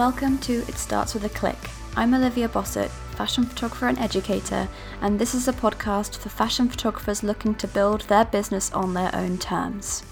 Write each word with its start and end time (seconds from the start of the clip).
Welcome 0.00 0.38
to 0.38 0.60
It 0.66 0.78
Starts 0.78 1.12
With 1.12 1.26
a 1.26 1.28
Click. 1.28 1.58
I'm 1.94 2.14
Olivia 2.14 2.48
Bossert, 2.48 2.88
fashion 2.88 3.44
photographer 3.44 3.86
and 3.86 3.98
educator, 3.98 4.66
and 5.02 5.18
this 5.18 5.34
is 5.34 5.46
a 5.46 5.52
podcast 5.52 6.16
for 6.16 6.30
fashion 6.30 6.70
photographers 6.70 7.22
looking 7.22 7.54
to 7.56 7.68
build 7.68 8.00
their 8.08 8.24
business 8.24 8.72
on 8.72 8.94
their 8.94 9.14
own 9.14 9.36
terms. 9.36 10.02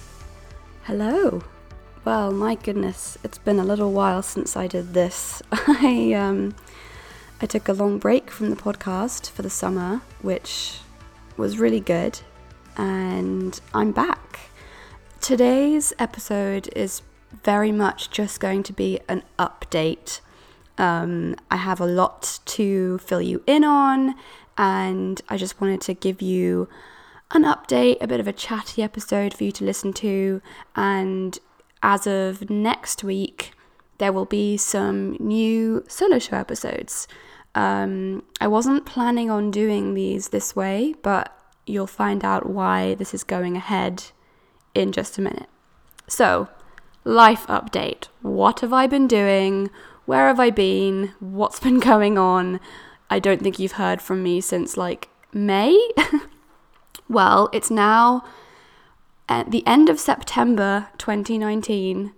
Hello. 0.82 1.42
Well, 2.04 2.30
my 2.32 2.56
goodness, 2.56 3.16
it's 3.24 3.38
been 3.38 3.58
a 3.58 3.64
little 3.64 3.90
while 3.90 4.20
since 4.20 4.58
I 4.58 4.66
did 4.66 4.92
this. 4.92 5.40
I 5.52 6.12
um 6.12 6.54
I 7.40 7.46
took 7.46 7.66
a 7.66 7.72
long 7.72 7.98
break 7.98 8.30
from 8.30 8.50
the 8.50 8.56
podcast 8.56 9.30
for 9.30 9.40
the 9.40 9.48
summer, 9.48 10.02
which 10.20 10.80
was 11.38 11.58
really 11.58 11.80
good, 11.80 12.20
and 12.76 13.58
I'm 13.72 13.92
back. 13.92 14.38
Today's 15.22 15.94
episode 15.98 16.68
is 16.76 17.00
very 17.30 17.72
much 17.72 18.10
just 18.10 18.40
going 18.40 18.62
to 18.64 18.72
be 18.72 19.00
an 19.08 19.22
update. 19.38 20.20
Um, 20.76 21.36
I 21.50 21.56
have 21.56 21.80
a 21.80 21.86
lot 21.86 22.40
to 22.46 22.98
fill 22.98 23.22
you 23.22 23.42
in 23.46 23.64
on, 23.64 24.14
and 24.56 25.20
I 25.28 25.36
just 25.36 25.60
wanted 25.60 25.80
to 25.82 25.94
give 25.94 26.22
you 26.22 26.68
an 27.30 27.44
update, 27.44 27.98
a 28.00 28.06
bit 28.06 28.20
of 28.20 28.28
a 28.28 28.32
chatty 28.32 28.82
episode 28.82 29.34
for 29.34 29.44
you 29.44 29.52
to 29.52 29.64
listen 29.64 29.92
to. 29.94 30.40
And 30.74 31.38
as 31.82 32.06
of 32.06 32.48
next 32.48 33.04
week, 33.04 33.52
there 33.98 34.12
will 34.12 34.24
be 34.24 34.56
some 34.56 35.16
new 35.18 35.84
solo 35.88 36.18
show 36.18 36.36
episodes. 36.36 37.08
Um, 37.54 38.22
I 38.40 38.46
wasn't 38.46 38.86
planning 38.86 39.30
on 39.30 39.50
doing 39.50 39.94
these 39.94 40.28
this 40.28 40.54
way, 40.54 40.94
but 41.02 41.36
you'll 41.66 41.86
find 41.86 42.24
out 42.24 42.48
why 42.48 42.94
this 42.94 43.12
is 43.12 43.24
going 43.24 43.56
ahead 43.56 44.04
in 44.74 44.92
just 44.92 45.18
a 45.18 45.22
minute. 45.22 45.48
So, 46.06 46.48
life 47.08 47.46
update. 47.46 48.08
What 48.20 48.60
have 48.60 48.72
I 48.72 48.86
been 48.86 49.08
doing? 49.08 49.70
Where 50.04 50.26
have 50.26 50.38
I 50.38 50.50
been? 50.50 51.14
What's 51.20 51.58
been 51.66 51.80
going 51.80 52.18
on? 52.18 52.60
I 53.10 53.18
don't 53.18 53.42
think 53.42 53.58
you've 53.58 53.72
heard 53.72 54.02
from 54.02 54.22
me 54.22 54.40
since 54.42 54.76
like 54.76 55.08
May. 55.32 55.76
well, 57.08 57.48
it's 57.52 57.70
now 57.70 58.24
at 59.28 59.50
the 59.50 59.66
end 59.66 59.88
of 59.88 59.98
September 59.98 60.88
2019, 60.98 62.12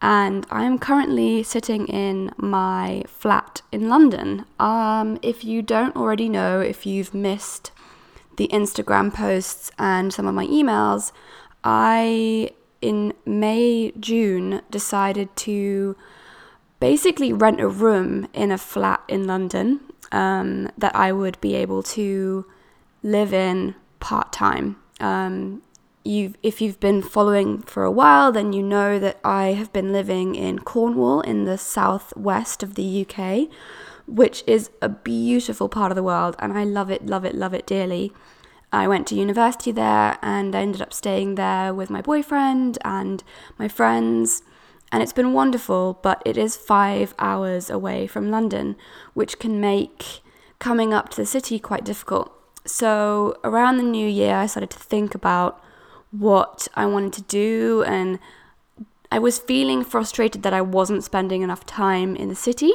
and 0.00 0.46
I 0.50 0.64
am 0.64 0.78
currently 0.78 1.42
sitting 1.42 1.88
in 1.88 2.30
my 2.36 3.02
flat 3.08 3.62
in 3.72 3.88
London. 3.88 4.44
Um, 4.60 5.18
if 5.20 5.42
you 5.42 5.62
don't 5.62 5.96
already 5.96 6.28
know, 6.28 6.60
if 6.60 6.86
you've 6.86 7.12
missed 7.12 7.72
the 8.36 8.46
Instagram 8.52 9.12
posts 9.12 9.72
and 9.76 10.14
some 10.14 10.28
of 10.28 10.34
my 10.36 10.46
emails, 10.46 11.10
I 11.64 12.50
in 12.80 13.12
May, 13.26 13.92
June 13.98 14.62
decided 14.70 15.34
to 15.36 15.96
basically 16.80 17.32
rent 17.32 17.60
a 17.60 17.68
room 17.68 18.28
in 18.32 18.52
a 18.52 18.58
flat 18.58 19.02
in 19.08 19.26
London 19.26 19.80
um, 20.12 20.70
that 20.78 20.94
I 20.94 21.12
would 21.12 21.40
be 21.40 21.54
able 21.54 21.82
to 21.84 22.46
live 23.02 23.32
in 23.32 23.74
part 24.00 24.32
time. 24.32 24.76
Um, 25.00 25.62
you've, 26.04 26.36
if 26.42 26.60
you've 26.60 26.80
been 26.80 27.02
following 27.02 27.62
for 27.62 27.84
a 27.84 27.90
while, 27.90 28.32
then 28.32 28.52
you 28.52 28.62
know 28.62 28.98
that 28.98 29.18
I 29.24 29.48
have 29.48 29.72
been 29.72 29.92
living 29.92 30.34
in 30.34 30.60
Cornwall 30.60 31.20
in 31.20 31.44
the 31.44 31.58
southwest 31.58 32.62
of 32.62 32.74
the 32.74 33.06
UK, 33.06 33.48
which 34.06 34.42
is 34.46 34.70
a 34.80 34.88
beautiful 34.88 35.68
part 35.68 35.92
of 35.92 35.96
the 35.96 36.02
world, 36.02 36.36
and 36.38 36.56
I 36.56 36.64
love 36.64 36.90
it, 36.90 37.06
love 37.06 37.24
it, 37.24 37.34
love 37.34 37.54
it 37.54 37.66
dearly. 37.66 38.12
I 38.72 38.86
went 38.86 39.06
to 39.08 39.14
university 39.14 39.72
there 39.72 40.18
and 40.20 40.54
I 40.54 40.60
ended 40.60 40.82
up 40.82 40.92
staying 40.92 41.36
there 41.36 41.72
with 41.72 41.90
my 41.90 42.02
boyfriend 42.02 42.78
and 42.84 43.22
my 43.58 43.68
friends. 43.68 44.42
And 44.92 45.02
it's 45.02 45.12
been 45.12 45.32
wonderful, 45.32 45.98
but 46.02 46.22
it 46.24 46.36
is 46.36 46.56
five 46.56 47.14
hours 47.18 47.70
away 47.70 48.06
from 48.06 48.30
London, 48.30 48.76
which 49.14 49.38
can 49.38 49.60
make 49.60 50.20
coming 50.58 50.92
up 50.92 51.08
to 51.10 51.16
the 51.16 51.26
city 51.26 51.58
quite 51.58 51.84
difficult. 51.84 52.32
So, 52.64 53.38
around 53.44 53.76
the 53.76 53.82
new 53.82 54.06
year, 54.06 54.34
I 54.34 54.46
started 54.46 54.70
to 54.70 54.78
think 54.78 55.14
about 55.14 55.62
what 56.10 56.68
I 56.74 56.86
wanted 56.86 57.12
to 57.14 57.22
do, 57.22 57.82
and 57.86 58.18
I 59.10 59.18
was 59.18 59.38
feeling 59.38 59.84
frustrated 59.84 60.42
that 60.42 60.52
I 60.52 60.60
wasn't 60.60 61.04
spending 61.04 61.42
enough 61.42 61.64
time 61.64 62.14
in 62.16 62.28
the 62.28 62.34
city. 62.34 62.72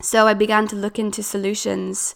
So, 0.00 0.26
I 0.26 0.34
began 0.34 0.68
to 0.68 0.76
look 0.76 0.98
into 0.98 1.22
solutions 1.22 2.14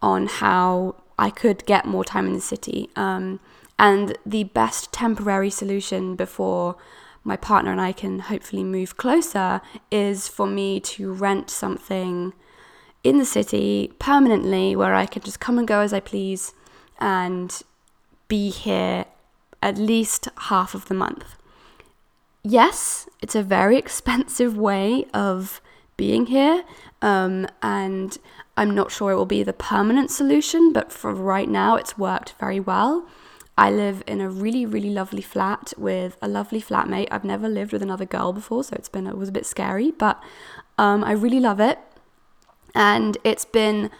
on 0.00 0.26
how 0.26 0.96
I 1.18 1.30
could 1.30 1.64
get 1.66 1.86
more 1.86 2.04
time 2.04 2.26
in 2.26 2.32
the 2.32 2.40
city. 2.40 2.90
Um, 2.96 3.40
and 3.78 4.16
the 4.24 4.44
best 4.44 4.92
temporary 4.92 5.50
solution 5.50 6.14
before 6.16 6.76
my 7.24 7.36
partner 7.36 7.72
and 7.72 7.80
I 7.80 7.92
can 7.92 8.20
hopefully 8.20 8.62
move 8.62 8.96
closer 8.96 9.60
is 9.90 10.28
for 10.28 10.46
me 10.46 10.78
to 10.80 11.12
rent 11.12 11.50
something 11.50 12.34
in 13.02 13.18
the 13.18 13.24
city 13.24 13.92
permanently 13.98 14.76
where 14.76 14.94
I 14.94 15.06
can 15.06 15.22
just 15.22 15.40
come 15.40 15.58
and 15.58 15.66
go 15.66 15.80
as 15.80 15.92
I 15.92 16.00
please 16.00 16.52
and 16.98 17.62
be 18.28 18.50
here 18.50 19.06
at 19.62 19.78
least 19.78 20.28
half 20.48 20.74
of 20.74 20.86
the 20.86 20.94
month. 20.94 21.36
Yes, 22.42 23.08
it's 23.20 23.34
a 23.34 23.42
very 23.42 23.76
expensive 23.84 24.56
way 24.56 25.06
of 25.14 25.60
being 25.96 26.26
here, 26.26 26.64
um, 27.02 27.46
and 27.62 28.18
I'm 28.56 28.74
not 28.74 28.92
sure 28.92 29.10
it 29.10 29.16
will 29.16 29.26
be 29.26 29.42
the 29.42 29.52
permanent 29.52 30.10
solution, 30.10 30.72
but 30.72 30.92
for 30.92 31.12
right 31.12 31.48
now, 31.48 31.76
it's 31.76 31.98
worked 31.98 32.34
very 32.38 32.60
well. 32.60 33.06
I 33.56 33.70
live 33.70 34.02
in 34.06 34.20
a 34.20 34.28
really, 34.28 34.66
really 34.66 34.90
lovely 34.90 35.22
flat 35.22 35.72
with 35.76 36.16
a 36.20 36.28
lovely 36.28 36.60
flatmate. 36.60 37.08
I've 37.10 37.24
never 37.24 37.48
lived 37.48 37.72
with 37.72 37.82
another 37.82 38.04
girl 38.04 38.32
before, 38.32 38.64
so 38.64 38.74
it's 38.76 38.88
been 38.88 39.06
it 39.06 39.16
was 39.16 39.28
a 39.28 39.32
bit 39.32 39.46
scary, 39.46 39.92
but 39.92 40.22
um, 40.78 41.04
I 41.04 41.12
really 41.12 41.40
love 41.40 41.60
it, 41.60 41.78
and 42.74 43.16
it's 43.22 43.44
been 43.44 43.90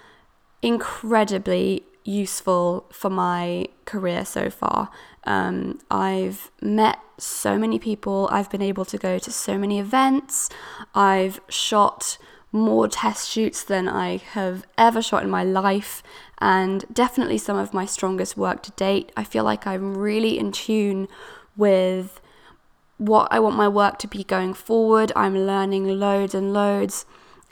incredibly 0.62 1.84
useful 2.04 2.86
for 2.92 3.10
my 3.10 3.66
career 3.84 4.25
so 4.25 4.50
far. 4.50 4.91
Um, 5.25 5.81
I've 5.91 6.50
met 6.60 6.98
so 7.16 7.59
many 7.59 7.78
people. 7.78 8.28
I've 8.31 8.50
been 8.50 8.62
able 8.62 8.84
to 8.86 8.98
go 8.98 9.19
to 9.19 9.31
so 9.31 9.56
many 9.56 9.78
events. 9.78 10.50
I've 10.94 11.41
shot 11.48 12.19
more 12.54 12.87
test 12.87 13.28
shoots 13.28 13.65
than 13.65 13.88
I 13.88 14.19
have 14.19 14.65
ever 14.78 15.03
shot 15.03 15.25
in 15.25 15.28
my 15.28 15.42
life, 15.42 16.04
and 16.38 16.84
definitely 16.92 17.37
some 17.37 17.56
of 17.56 17.75
my 17.75 17.84
strongest 17.84 18.37
work 18.37 18.62
to 18.62 18.70
date. 18.72 19.10
I 19.16 19.25
feel 19.25 19.42
like 19.42 19.66
I'm 19.66 19.98
really 19.98 20.38
in 20.38 20.53
tune 20.53 21.09
with 21.56 22.20
what 22.97 23.26
I 23.32 23.41
want 23.41 23.56
my 23.56 23.66
work 23.66 23.98
to 23.98 24.06
be 24.06 24.22
going 24.22 24.54
forward. 24.54 25.10
I'm 25.16 25.37
learning 25.37 25.98
loads 25.98 26.32
and 26.32 26.53
loads, 26.53 27.06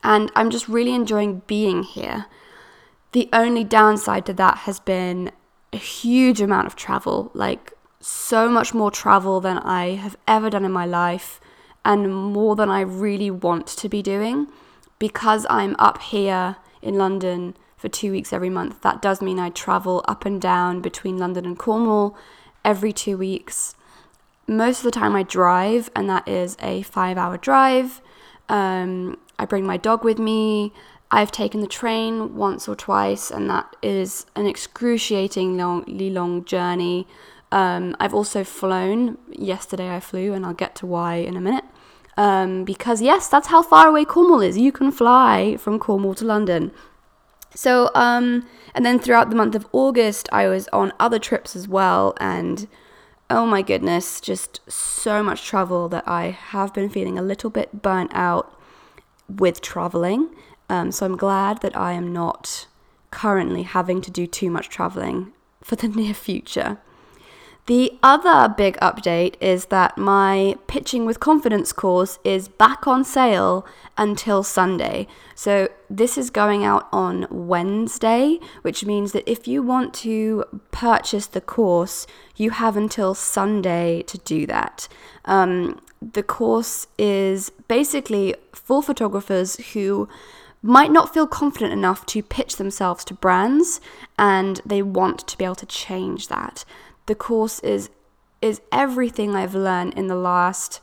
and 0.05 0.31
I'm 0.37 0.51
just 0.51 0.69
really 0.69 0.95
enjoying 0.95 1.43
being 1.49 1.83
here. 1.83 2.27
The 3.11 3.29
only 3.33 3.65
downside 3.65 4.25
to 4.27 4.33
that 4.35 4.59
has 4.59 4.79
been 4.79 5.33
a 5.73 5.79
huge 5.79 6.41
amount 6.41 6.69
of 6.69 6.77
travel, 6.77 7.33
like 7.35 7.73
so 7.99 8.49
much 8.49 8.73
more 8.73 8.93
travel 8.93 9.41
than 9.41 9.59
I 9.59 9.97
have 9.97 10.17
ever 10.29 10.49
done 10.49 10.65
in 10.65 10.71
my 10.71 10.87
life, 10.87 11.41
and 11.85 12.15
more 12.15 12.55
than 12.55 12.71
I 12.71 12.83
really 12.83 13.33
want 13.33 13.67
to 13.67 13.89
be 13.89 14.01
doing 14.01 14.47
because 15.03 15.45
I'm 15.51 15.75
up 15.81 16.01
here 16.01 16.55
in 16.81 16.95
London 16.95 17.57
for 17.77 17.89
two 17.89 18.13
weeks 18.13 18.33
every 18.33 18.49
month, 18.49 18.83
that 18.83 19.03
does 19.03 19.21
mean 19.21 19.41
I 19.41 19.51
travel 19.51 20.05
up 20.07 20.25
and 20.25 20.41
down 20.41 20.81
between 20.81 21.19
London 21.19 21.45
and 21.45 21.59
Cornwall 21.59 22.17
every 22.65 22.93
two 22.93 23.19
weeks. 23.19 23.75
Most 24.47 24.79
of 24.79 24.85
the 24.85 24.93
time, 24.93 25.17
I 25.17 25.25
drive, 25.25 25.91
and 25.97 26.09
that 26.09 26.29
is 26.29 26.57
a 26.63 26.83
five 26.83 27.19
hour 27.19 27.37
drive. 27.37 28.01
Um, 28.49 29.19
I 29.41 29.45
bring 29.45 29.67
my 29.67 29.77
dog 29.77 30.05
with 30.05 30.21
me. 30.21 30.73
I've 31.11 31.33
taken 31.33 31.63
the 31.63 31.67
train 31.67 32.37
once 32.37 32.69
or 32.69 32.77
twice, 32.77 33.29
and 33.29 33.51
that 33.51 33.75
is 33.83 34.27
an 34.37 34.47
excruciatingly 34.47 36.11
long 36.11 36.45
journey. 36.45 37.09
Um, 37.51 37.97
I've 37.99 38.15
also 38.15 38.45
flown. 38.45 39.19
Yesterday, 39.33 39.93
I 39.93 39.99
flew, 39.99 40.33
and 40.33 40.47
I'll 40.47 40.55
get 40.55 40.77
to 40.77 40.87
why 40.87 41.17
in 41.17 41.37
a 41.37 41.41
minute. 41.41 41.65
Um, 42.17 42.65
because, 42.65 43.01
yes, 43.01 43.29
that's 43.29 43.49
how 43.49 43.63
far 43.63 43.89
away 43.89 44.05
Cornwall 44.05 44.43
is. 44.43 44.59
You 44.59 44.73
can 44.73 44.93
fly 44.93 45.57
from 45.57 45.79
Cornwall 45.79 46.15
to 46.15 46.25
London. 46.25 46.73
So, 47.55 47.91
um, 47.95 48.47
and 48.75 48.85
then 48.85 48.99
throughout 48.99 49.31
the 49.31 49.37
month 49.37 49.55
of 49.55 49.67
August, 49.73 50.29
I 50.33 50.49
was 50.49 50.69
on 50.73 50.93
other 50.99 51.19
trips 51.19 51.55
as 51.57 51.69
well. 51.69 52.15
And 52.19 52.67
oh 53.31 53.47
my 53.47 53.63
goodness, 53.63 54.21
just 54.21 54.61
so 54.71 55.23
much 55.23 55.47
travel 55.47 55.89
that 55.89 56.07
I 56.07 56.31
have 56.31 56.75
been 56.75 56.91
feeling 56.91 57.19
a 57.19 57.23
little 57.23 57.51
bit 57.51 57.83
burnt 57.83 58.11
out 58.15 58.59
with 59.29 59.61
traveling. 59.61 60.29
Um, 60.69 60.93
so 60.93 61.07
I'm 61.07 61.17
glad 61.17 61.61
that 61.63 61.77
I 61.77 61.93
am 61.93 62.13
not 62.13 62.67
currently 63.11 63.63
having 63.63 64.01
to 64.03 64.11
do 64.11 64.27
too 64.27 64.51
much 64.51 64.69
traveling 64.69 65.33
for 65.63 65.77
the 65.77 65.89
near 66.01 66.15
future. 66.15 66.79
The 67.67 67.97
other 68.03 68.53
big 68.53 68.77
update 68.79 69.37
is 69.41 69.67
that 69.67 69.97
my 69.97 70.57
Pitching 70.67 71.07
with 71.07 71.21
Confidence 71.21 71.73
course 71.73 72.19
is 72.25 72.49
back 72.49 72.89
on 72.89 73.05
sale 73.05 73.65
until 73.97 74.43
Sunday. 74.43 75.07
So, 75.37 75.69
this 75.89 76.19
is 76.19 76.29
going 76.29 76.65
out 76.65 76.89
on 76.93 77.29
Wednesday, 77.31 78.41
which 78.63 78.85
means 78.85 79.13
that 79.13 79.31
if 79.31 79.47
you 79.47 79.63
want 79.63 79.95
to 79.95 80.45
purchase 80.73 81.27
the 81.27 81.41
course, 81.41 82.05
you 82.35 82.51
have 82.51 82.77
until 82.77 83.15
Sunday 83.15 84.03
to 84.03 84.19
do 84.19 84.45
that. 84.47 84.89
Um, 85.25 85.81
the 86.01 86.25
course 86.25 86.89
is 86.99 87.51
basically 87.69 88.35
for 88.53 88.83
photographers 88.83 89.55
who 89.73 90.09
might 90.65 90.91
not 90.91 91.13
feel 91.13 91.27
confident 91.27 91.73
enough 91.73 92.07
to 92.07 92.23
pitch 92.23 92.57
themselves 92.57 93.05
to 93.05 93.15
brands 93.15 93.81
and 94.19 94.61
they 94.65 94.81
want 94.81 95.27
to 95.27 95.37
be 95.37 95.45
able 95.45 95.57
to 95.57 95.67
change 95.67 96.29
that 96.29 96.65
the 97.07 97.15
course 97.15 97.61
is 97.61 97.89
is 98.41 98.61
everything 98.73 99.37
I've 99.37 99.55
learned 99.55 99.95
in 99.95 100.09
the 100.09 100.17
last 100.17 100.81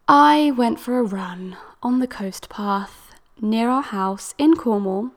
I 0.09 0.53
went 0.57 0.81
for 0.81 0.99
a 0.99 1.03
run 1.03 1.57
on 1.83 1.99
the 1.99 2.07
coast 2.07 2.49
path 2.49 3.15
near 3.41 3.69
our 3.69 3.83
house 3.83 4.35
in 4.39 4.57
Cornwall 4.57 5.11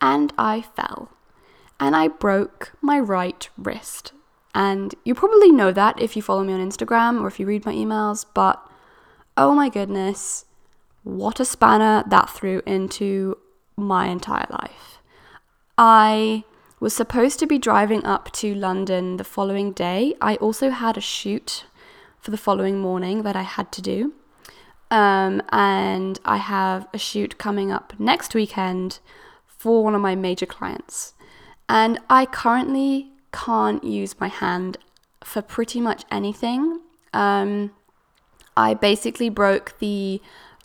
and 0.00 0.32
I 0.38 0.62
fell 0.62 1.10
and 1.78 1.96
I 1.96 2.08
broke 2.08 2.72
my 2.80 2.98
right 3.00 3.48
wrist. 3.56 4.12
And 4.54 4.94
you 5.04 5.14
probably 5.14 5.50
know 5.50 5.72
that 5.72 6.00
if 6.00 6.16
you 6.16 6.22
follow 6.22 6.44
me 6.44 6.52
on 6.52 6.68
Instagram 6.68 7.20
or 7.20 7.28
if 7.28 7.40
you 7.40 7.46
read 7.46 7.64
my 7.64 7.72
emails, 7.72 8.26
but 8.34 8.60
oh 9.36 9.54
my 9.54 9.68
goodness, 9.68 10.44
what 11.04 11.40
a 11.40 11.44
spanner 11.44 12.04
that 12.08 12.28
threw 12.28 12.60
into 12.66 13.38
my 13.76 14.08
entire 14.08 14.46
life. 14.50 14.98
I 15.78 16.44
was 16.80 16.94
supposed 16.94 17.38
to 17.38 17.46
be 17.46 17.58
driving 17.58 18.04
up 18.04 18.32
to 18.32 18.54
London 18.54 19.18
the 19.18 19.24
following 19.24 19.72
day. 19.72 20.14
I 20.20 20.36
also 20.36 20.70
had 20.70 20.96
a 20.96 21.02
shoot 21.02 21.66
for 22.18 22.30
the 22.30 22.38
following 22.38 22.80
morning 22.80 23.22
that 23.22 23.36
I 23.36 23.42
had 23.42 23.70
to 23.72 23.82
do. 23.82 24.14
Um, 24.90 25.42
and 25.50 26.18
I 26.24 26.38
have 26.38 26.88
a 26.92 26.98
shoot 26.98 27.38
coming 27.38 27.70
up 27.70 27.92
next 27.98 28.34
weekend 28.34 28.98
for 29.46 29.84
one 29.84 29.94
of 29.94 30.00
my 30.00 30.14
major 30.14 30.46
clients. 30.46 31.12
And 31.68 32.00
I 32.08 32.26
currently 32.26 33.10
can't 33.32 33.84
use 33.84 34.18
my 34.18 34.28
hand 34.28 34.78
for 35.22 35.42
pretty 35.42 35.80
much 35.80 36.04
anything. 36.10 36.80
Um, 37.12 37.72
I 38.56 38.74
basically 38.74 39.28
broke 39.28 39.78
the 39.78 40.20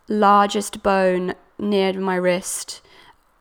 largest 0.07 0.81
bone 0.81 1.35
near 1.59 1.93
my 1.93 2.15
wrist 2.15 2.81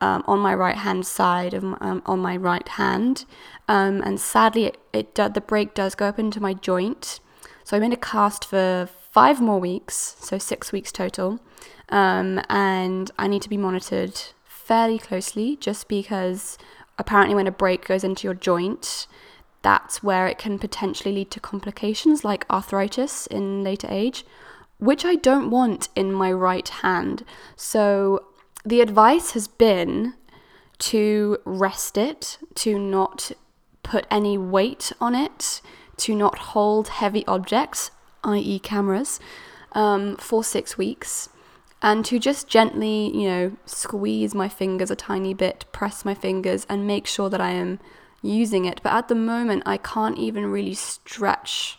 um, 0.01 0.23
on 0.27 0.39
my 0.39 0.53
right 0.53 0.77
hand 0.77 1.05
side 1.05 1.53
of 1.53 1.63
my, 1.63 1.77
um, 1.81 2.01
on 2.05 2.19
my 2.19 2.35
right 2.37 2.67
hand, 2.67 3.25
um, 3.67 4.01
and 4.01 4.19
sadly, 4.19 4.65
it, 4.65 4.77
it 4.93 5.15
the 5.15 5.41
break 5.41 5.73
does 5.73 5.95
go 5.95 6.07
up 6.07 6.19
into 6.19 6.39
my 6.39 6.53
joint. 6.53 7.19
So 7.63 7.75
I'm 7.75 7.83
in 7.83 7.93
a 7.93 7.97
cast 7.97 8.45
for 8.45 8.89
five 9.11 9.41
more 9.41 9.59
weeks, 9.59 10.15
so 10.19 10.37
six 10.37 10.71
weeks 10.71 10.91
total, 10.91 11.39
um, 11.89 12.41
and 12.49 13.09
I 13.17 13.27
need 13.27 13.41
to 13.41 13.49
be 13.49 13.57
monitored 13.57 14.21
fairly 14.43 14.99
closely, 14.99 15.55
just 15.55 15.87
because 15.87 16.57
apparently 16.97 17.35
when 17.35 17.47
a 17.47 17.51
break 17.51 17.87
goes 17.87 18.03
into 18.03 18.27
your 18.27 18.33
joint, 18.33 19.07
that's 19.61 20.03
where 20.03 20.27
it 20.27 20.37
can 20.37 20.59
potentially 20.59 21.13
lead 21.15 21.31
to 21.31 21.39
complications 21.39 22.23
like 22.23 22.45
arthritis 22.51 23.25
in 23.27 23.63
later 23.63 23.87
age, 23.89 24.23
which 24.77 25.03
I 25.05 25.15
don't 25.15 25.49
want 25.49 25.89
in 25.95 26.11
my 26.11 26.31
right 26.31 26.67
hand. 26.67 27.23
So 27.55 28.25
the 28.65 28.81
advice 28.81 29.31
has 29.31 29.47
been 29.47 30.15
to 30.79 31.37
rest 31.45 31.97
it, 31.97 32.37
to 32.55 32.79
not 32.79 33.31
put 33.83 34.05
any 34.09 34.37
weight 34.37 34.91
on 34.99 35.15
it, 35.15 35.61
to 35.97 36.15
not 36.15 36.37
hold 36.37 36.89
heavy 36.89 37.25
objects, 37.27 37.91
i.e., 38.23 38.59
cameras, 38.59 39.19
um, 39.73 40.17
for 40.17 40.43
six 40.43 40.77
weeks, 40.77 41.29
and 41.81 42.03
to 42.05 42.17
just 42.17 42.47
gently, 42.47 43.15
you 43.15 43.29
know, 43.29 43.57
squeeze 43.65 44.33
my 44.33 44.49
fingers 44.49 44.89
a 44.89 44.95
tiny 44.95 45.33
bit, 45.33 45.65
press 45.71 46.03
my 46.03 46.15
fingers, 46.15 46.65
and 46.67 46.87
make 46.87 47.05
sure 47.05 47.29
that 47.29 47.41
I 47.41 47.51
am 47.51 47.79
using 48.21 48.65
it. 48.65 48.81
But 48.81 48.93
at 48.93 49.07
the 49.07 49.15
moment, 49.15 49.63
I 49.65 49.77
can't 49.77 50.17
even 50.17 50.47
really 50.47 50.73
stretch 50.73 51.77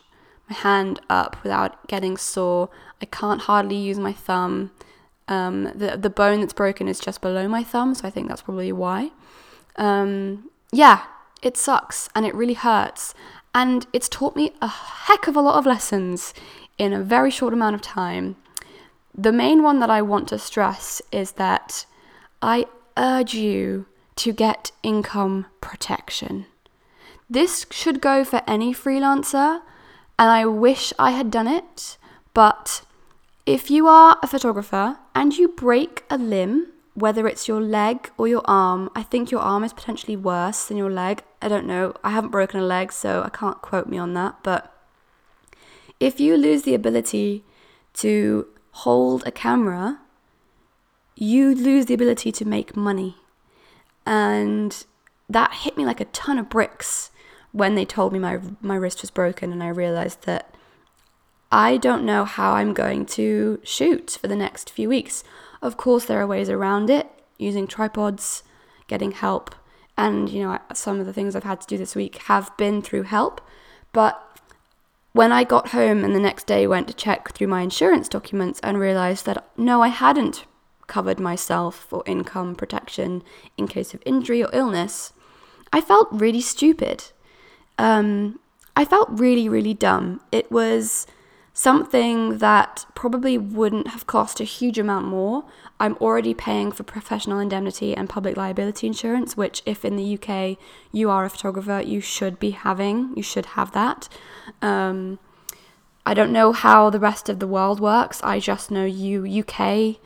my 0.49 0.55
hand 0.55 1.01
up 1.11 1.43
without 1.43 1.89
getting 1.89 2.17
sore. 2.17 2.71
I 3.03 3.07
can't 3.07 3.43
hardly 3.43 3.77
use 3.77 3.99
my 3.99 4.13
thumb. 4.13 4.71
Um, 5.29 5.73
the 5.75 5.97
the 5.97 6.11
bone 6.11 6.41
that's 6.41 6.53
broken 6.53 6.89
is 6.89 7.01
just 7.01 7.21
below 7.21 7.49
my 7.49 7.65
thumb, 7.65 7.95
so 7.95 8.07
I 8.07 8.11
think 8.11 8.29
that's 8.29 8.43
probably 8.43 8.73
why. 8.73 9.11
Um, 9.77 10.51
yeah, 10.73 11.05
it 11.43 11.57
sucks 11.57 12.09
and 12.15 12.25
it 12.25 12.35
really 12.35 12.55
hurts, 12.55 13.15
and 13.55 13.87
it's 13.93 14.09
taught 14.09 14.37
me 14.37 14.53
a 14.63 14.69
heck 14.69 15.27
of 15.27 15.37
a 15.37 15.41
lot 15.41 15.59
of 15.59 15.67
lessons 15.67 16.33
in 16.79 16.93
a 16.93 17.03
very 17.03 17.31
short 17.31 17.53
amount 17.53 17.75
of 17.75 17.83
time. 17.83 18.37
The 19.15 19.33
main 19.33 19.63
one 19.63 19.81
that 19.81 19.91
I 19.91 20.03
want 20.03 20.29
to 20.29 20.39
stress 20.39 21.01
is 21.11 21.33
that 21.33 21.87
I 22.43 22.67
urge 22.97 23.35
you 23.35 23.87
to 24.17 24.33
get 24.33 24.73
income 24.83 25.47
protection. 25.61 26.47
This 27.29 27.67
should 27.71 28.01
go 28.01 28.25
for 28.25 28.43
any 28.47 28.73
freelancer, 28.73 29.61
and 30.19 30.31
I 30.31 30.47
wish 30.47 30.93
I 30.99 31.11
had 31.11 31.31
done 31.31 31.49
it, 31.49 31.97
but 32.33 32.83
if 33.47 33.71
you 33.71 33.87
are 33.87 34.19
a 34.23 34.27
photographer 34.27 34.99
and 35.15 35.37
you 35.37 35.49
break 35.49 36.05
a 36.11 36.19
limb, 36.19 36.73
whether 36.95 37.27
it's 37.29 37.49
your 37.49 37.61
leg 37.61 38.11
or 38.19 38.27
your 38.29 38.43
arm, 38.45 38.91
I 38.95 39.03
think 39.03 39.31
your 39.31 39.41
arm 39.41 39.65
is 39.65 39.73
potentially 39.73 40.17
worse 40.17 40.67
than 40.67 40.77
your 40.77 40.91
leg. 40.91 41.23
I 41.41 41.49
don't 41.49 41.67
know. 41.67 41.95
I 42.03 42.11
haven't 42.11 42.31
broken 42.31 42.61
a 42.61 42.65
leg, 42.65 42.93
so 42.93 43.23
I 43.23 43.29
can't 43.29 43.63
quote 43.63 43.89
me 43.89 43.99
on 43.99 44.15
that. 44.15 44.37
But 44.43 44.73
if 46.01 46.19
you 46.21 46.37
lose 46.37 46.63
the 46.63 46.75
ability 46.75 47.45
to 47.95 48.47
hold 48.73 49.27
a 49.27 49.31
camera 49.31 50.01
you 51.17 51.55
lose 51.55 51.87
the 51.87 51.95
ability 51.95 52.31
to 52.31 52.45
make 52.45 52.77
money. 52.77 53.17
And 54.05 54.85
that 55.29 55.53
hit 55.55 55.77
me 55.77 55.85
like 55.85 56.01
a 56.01 56.05
ton 56.07 56.39
of 56.39 56.49
bricks 56.49 57.11
when 57.53 57.75
they 57.75 57.87
told 57.87 58.13
me 58.13 58.19
my 58.19 58.39
my 58.61 58.77
wrist 58.77 59.01
was 59.01 59.11
broken 59.11 59.51
and 59.51 59.63
I 59.63 59.69
realized 59.69 60.25
that 60.27 60.55
I 61.51 61.77
don't 61.77 62.05
know 62.05 62.25
how 62.25 62.53
I'm 62.53 62.75
going 62.75 63.07
to 63.07 63.61
shoot 63.63 64.19
for 64.21 64.29
the 64.29 64.37
next 64.37 64.71
few 64.71 64.89
weeks. 64.89 65.25
Of 65.63 65.77
course 65.77 66.05
there 66.05 66.21
are 66.21 66.27
ways 66.27 66.51
around 66.51 66.91
it, 66.91 67.09
using 67.39 67.67
tripods, 67.67 68.43
getting 68.89 69.13
help, 69.13 69.55
and 69.97 70.29
you 70.29 70.43
know 70.43 70.59
some 70.75 71.01
of 71.01 71.07
the 71.07 71.13
things 71.13 71.35
I've 71.35 71.45
had 71.45 71.61
to 71.61 71.67
do 71.67 71.79
this 71.79 71.95
week 71.95 72.17
have 72.23 72.55
been 72.57 72.83
through 72.83 73.05
help, 73.05 73.41
but 73.93 74.23
when 75.13 75.33
I 75.33 75.45
got 75.45 75.69
home 75.69 76.05
and 76.05 76.15
the 76.15 76.21
next 76.21 76.47
day 76.47 76.67
went 76.67 76.89
to 76.89 76.95
check 76.95 77.33
through 77.33 77.47
my 77.47 77.63
insurance 77.63 78.07
documents 78.07 78.61
and 78.63 78.79
realized 78.79 79.25
that 79.25 79.49
no, 79.57 79.83
I 79.83 79.89
hadn't 79.89 80.45
covered 80.87 81.19
myself 81.19 81.75
for 81.75 82.03
income 82.07 82.55
protection 82.55 83.23
in 83.57 83.67
case 83.67 83.95
of 83.95 84.03
injury 84.05 84.43
or 84.43 84.51
illness, 84.53 85.13
I 85.73 85.81
felt 85.81 86.09
really 86.13 86.41
stupid. 86.41 87.05
Um, 87.79 88.41
I 88.77 88.85
felt 88.85 89.09
really, 89.11 89.49
really 89.49 89.75
dumb. 89.75 90.21
It 90.31 90.53
was 90.53 91.07
something 91.57 92.37
that 92.37 92.85
probably 92.95 93.39
wouldn't 93.39 93.89
have 93.89 94.07
cost 94.07 94.41
a 94.41 94.45
huge 94.45 94.79
amount 94.79 95.07
more. 95.07 95.43
I'm 95.81 95.97
already 96.03 96.35
paying 96.35 96.71
for 96.71 96.83
professional 96.83 97.39
indemnity 97.39 97.97
and 97.97 98.11
public 98.11 98.37
liability 98.37 98.87
insurance, 98.87 99.39
which, 99.39 99.63
if 99.65 99.83
in 99.83 99.97
the 99.97 100.19
UK 100.19 100.59
you 100.93 101.09
are 101.09 101.25
a 101.25 101.31
photographer, 101.31 101.81
you 101.81 102.03
should 102.03 102.39
be 102.39 102.51
having. 102.51 103.17
You 103.17 103.23
should 103.23 103.47
have 103.47 103.73
that. 103.73 104.07
Um, 104.61 105.19
I 106.05 106.13
don't 106.13 106.31
know 106.31 106.53
how 106.53 106.91
the 106.91 107.01
rest 107.01 107.31
of 107.31 107.39
the 107.39 107.47
world 107.47 107.81
works. 107.81 108.21
I 108.23 108.39
just 108.39 108.71
know 108.71 108.85
you 108.85 109.25
UK 109.43 109.97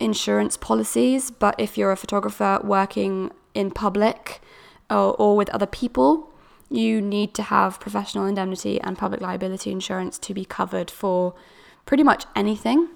insurance 0.00 0.56
policies, 0.56 1.32
but 1.32 1.56
if 1.58 1.76
you're 1.76 1.90
a 1.90 1.96
photographer 1.96 2.60
working 2.62 3.32
in 3.52 3.72
public 3.72 4.40
or, 4.88 5.16
or 5.18 5.36
with 5.36 5.50
other 5.50 5.66
people, 5.66 6.30
you 6.70 7.00
need 7.00 7.34
to 7.34 7.42
have 7.42 7.80
professional 7.80 8.26
indemnity 8.26 8.80
and 8.80 8.98
public 8.98 9.20
liability 9.20 9.70
insurance 9.70 10.18
to 10.18 10.34
be 10.34 10.44
covered 10.44 10.90
for 10.90 11.34
pretty 11.86 12.02
much 12.02 12.26
anything. 12.36 12.88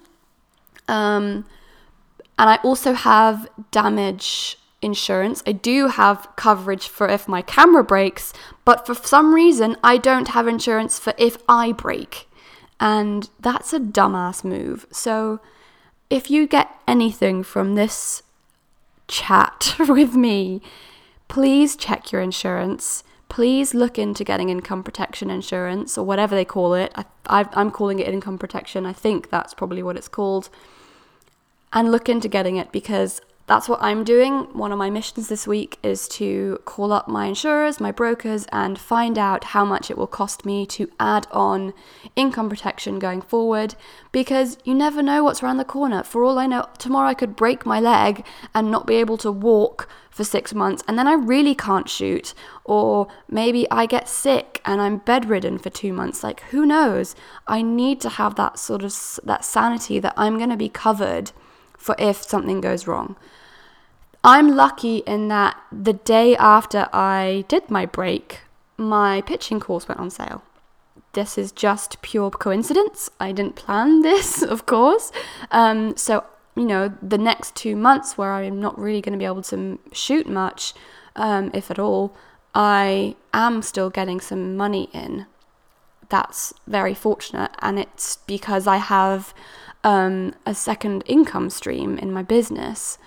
Um, 0.88 1.47
and 2.38 2.50
I 2.50 2.57
also 2.62 2.93
have 2.93 3.49
damage 3.71 4.59
insurance. 4.83 5.43
I 5.47 5.52
do 5.52 5.88
have 5.88 6.29
coverage 6.37 6.88
for 6.88 7.09
if 7.09 7.29
my 7.29 7.41
camera 7.41 7.85
breaks, 7.85 8.33
but 8.64 8.85
for 8.85 8.95
some 8.95 9.35
reason, 9.35 9.76
I 9.83 9.97
don't 9.97 10.29
have 10.29 10.49
insurance 10.49 10.99
for 10.99 11.14
if 11.17 11.37
I 11.49 11.73
break. 11.73 12.29
And 12.81 13.31
that's 13.38 13.73
a 13.73 13.79
dumbass 13.79 14.45
move. 14.45 14.87
So, 14.91 15.41
if 16.11 16.31
you 16.31 16.47
get 16.47 16.69
anything 16.87 17.43
from 17.43 17.75
this 17.75 18.23
chat 19.09 19.76
with 19.79 20.14
me, 20.14 20.61
please 21.29 21.76
check 21.76 22.12
your 22.12 22.21
insurance 22.21 23.05
please 23.33 23.73
look 23.73 23.99
into 23.99 24.25
getting 24.25 24.51
income 24.51 24.83
protection 24.83 25.31
insurance 25.31 25.97
or 25.97 26.05
whatever 26.05 26.35
they 26.35 26.45
call 26.45 26.75
it. 26.75 26.93
I, 27.25 27.47
am 27.55 27.71
calling 27.71 27.99
it 27.99 28.07
income 28.07 28.37
protection. 28.37 28.85
I 28.85 28.93
think 28.93 29.31
that's 29.31 29.55
probably 29.55 29.83
what 29.83 29.97
it's 29.97 30.07
called. 30.07 30.51
And 31.73 31.91
look 31.91 32.11
into 32.11 32.29
getting 32.29 32.57
it 32.57 32.71
because 32.73 33.23
that's 33.52 33.68
what 33.68 33.82
I'm 33.82 34.02
doing. 34.02 34.44
One 34.54 34.73
of 34.73 34.78
my 34.78 34.88
missions 34.88 35.28
this 35.28 35.47
week 35.47 35.78
is 35.82 36.09
to 36.09 36.59
call 36.64 36.90
up 36.90 37.06
my 37.06 37.26
insurers, 37.26 37.80
my 37.80 37.92
brokers, 37.92 38.47
and 38.50 38.78
find 38.78 39.18
out 39.18 39.44
how 39.44 39.62
much 39.62 39.90
it 39.90 39.99
will 39.99 40.06
cost 40.06 40.47
me 40.47 40.64
to 40.68 40.90
add 40.99 41.26
on 41.30 41.75
income 42.16 42.49
protection 42.49 42.99
going 42.99 43.21
forward 43.21 43.75
because 44.11 44.56
you 44.64 44.73
never 44.73 45.02
know 45.02 45.23
what's 45.23 45.42
around 45.42 45.59
the 45.59 45.66
corner. 45.66 46.02
For 46.02 46.25
all 46.25 46.38
I 46.38 46.47
know, 46.47 46.66
tomorrow 46.78 47.11
I 47.11 47.12
could 47.12 47.37
break 47.37 47.66
my 47.66 47.78
leg 47.78 48.25
and 48.54 48.71
not 48.71 48.87
be 48.87 48.94
able 48.94 49.18
to 49.18 49.30
walk 49.30 49.87
for 50.09 50.25
six 50.25 50.54
months, 50.54 50.82
and 50.88 50.99
then 50.99 51.06
I 51.06 51.12
really 51.12 51.54
can't 51.54 51.90
shoot. 51.90 52.32
Or 52.64 53.06
maybe 53.28 53.71
I 53.71 53.85
get 53.85 54.09
sick 54.09 54.62
and 54.64 54.80
I'm 54.80 54.97
bedridden 54.97 55.59
for 55.59 55.68
two 55.68 55.92
months. 55.92 56.25
Like, 56.25 56.40
who 56.52 56.64
knows? 56.64 57.14
I 57.47 57.61
need 57.61 58.00
to 58.00 58.09
have 58.09 58.35
that 58.37 58.59
sort 58.59 58.82
of 58.82 58.94
that 59.25 59.44
sanity 59.44 59.99
that 59.99 60.14
I'm 60.16 60.38
going 60.38 60.49
to 60.49 60.56
be 60.56 60.71
covered 60.71 61.32
for 61.76 61.94
if 61.99 62.23
something 62.23 62.62
goes 62.62 62.87
wrong. 62.87 63.16
I'm 64.25 64.55
lucky 64.55 64.99
in 64.99 65.29
that 65.29 65.61
the 65.73 65.95
day 65.95 66.37
after 66.37 66.88
I 66.93 67.45
did 67.49 67.71
my 67.71 67.87
break, 67.87 68.41
my 68.76 69.21
pitching 69.23 69.59
course 69.59 69.88
went 69.88 70.00
on 70.00 70.11
sale. 70.11 70.43
This 71.12 71.37
is 71.37 71.52
just 71.52 72.00
pure 72.02 72.31
coincidence. 72.31 73.11
I 73.19 73.33
didn't 73.33 73.57
plan 73.57 74.02
this, 74.02 74.43
of 74.43 74.67
course. 74.67 75.12
Um, 75.50 75.97
so 75.97 76.25
you 76.55 76.64
know, 76.64 76.93
the 77.00 77.19
next 77.19 77.55
two 77.57 77.75
months 77.75 78.19
where 78.19 78.33
I'm 78.33 78.61
not 78.61 78.79
really 78.79 79.00
going 79.00 79.12
to 79.12 79.19
be 79.19 79.25
able 79.25 79.43
to 79.43 79.79
shoot 79.93 80.29
much, 80.29 80.75
um, 81.17 81.50
if 81.55 81.71
at 81.71 81.79
all, 81.79 82.14
I 82.55 83.17
am 83.33 83.62
still 83.62 83.88
getting 83.88 84.21
some 84.21 84.57
money 84.57 84.91
in. 84.93 85.26
That's 86.11 86.52
very 86.67 86.93
fortunate, 86.93 87.52
and 87.61 87.79
it's 87.79 88.17
because 88.26 88.67
I 88.67 88.76
have 88.76 89.33
um, 89.83 90.35
a 90.45 90.55
second 90.55 91.05
income 91.07 91.49
stream 91.49 91.97
in 91.97 92.12
my 92.12 92.23
business. 92.23 92.99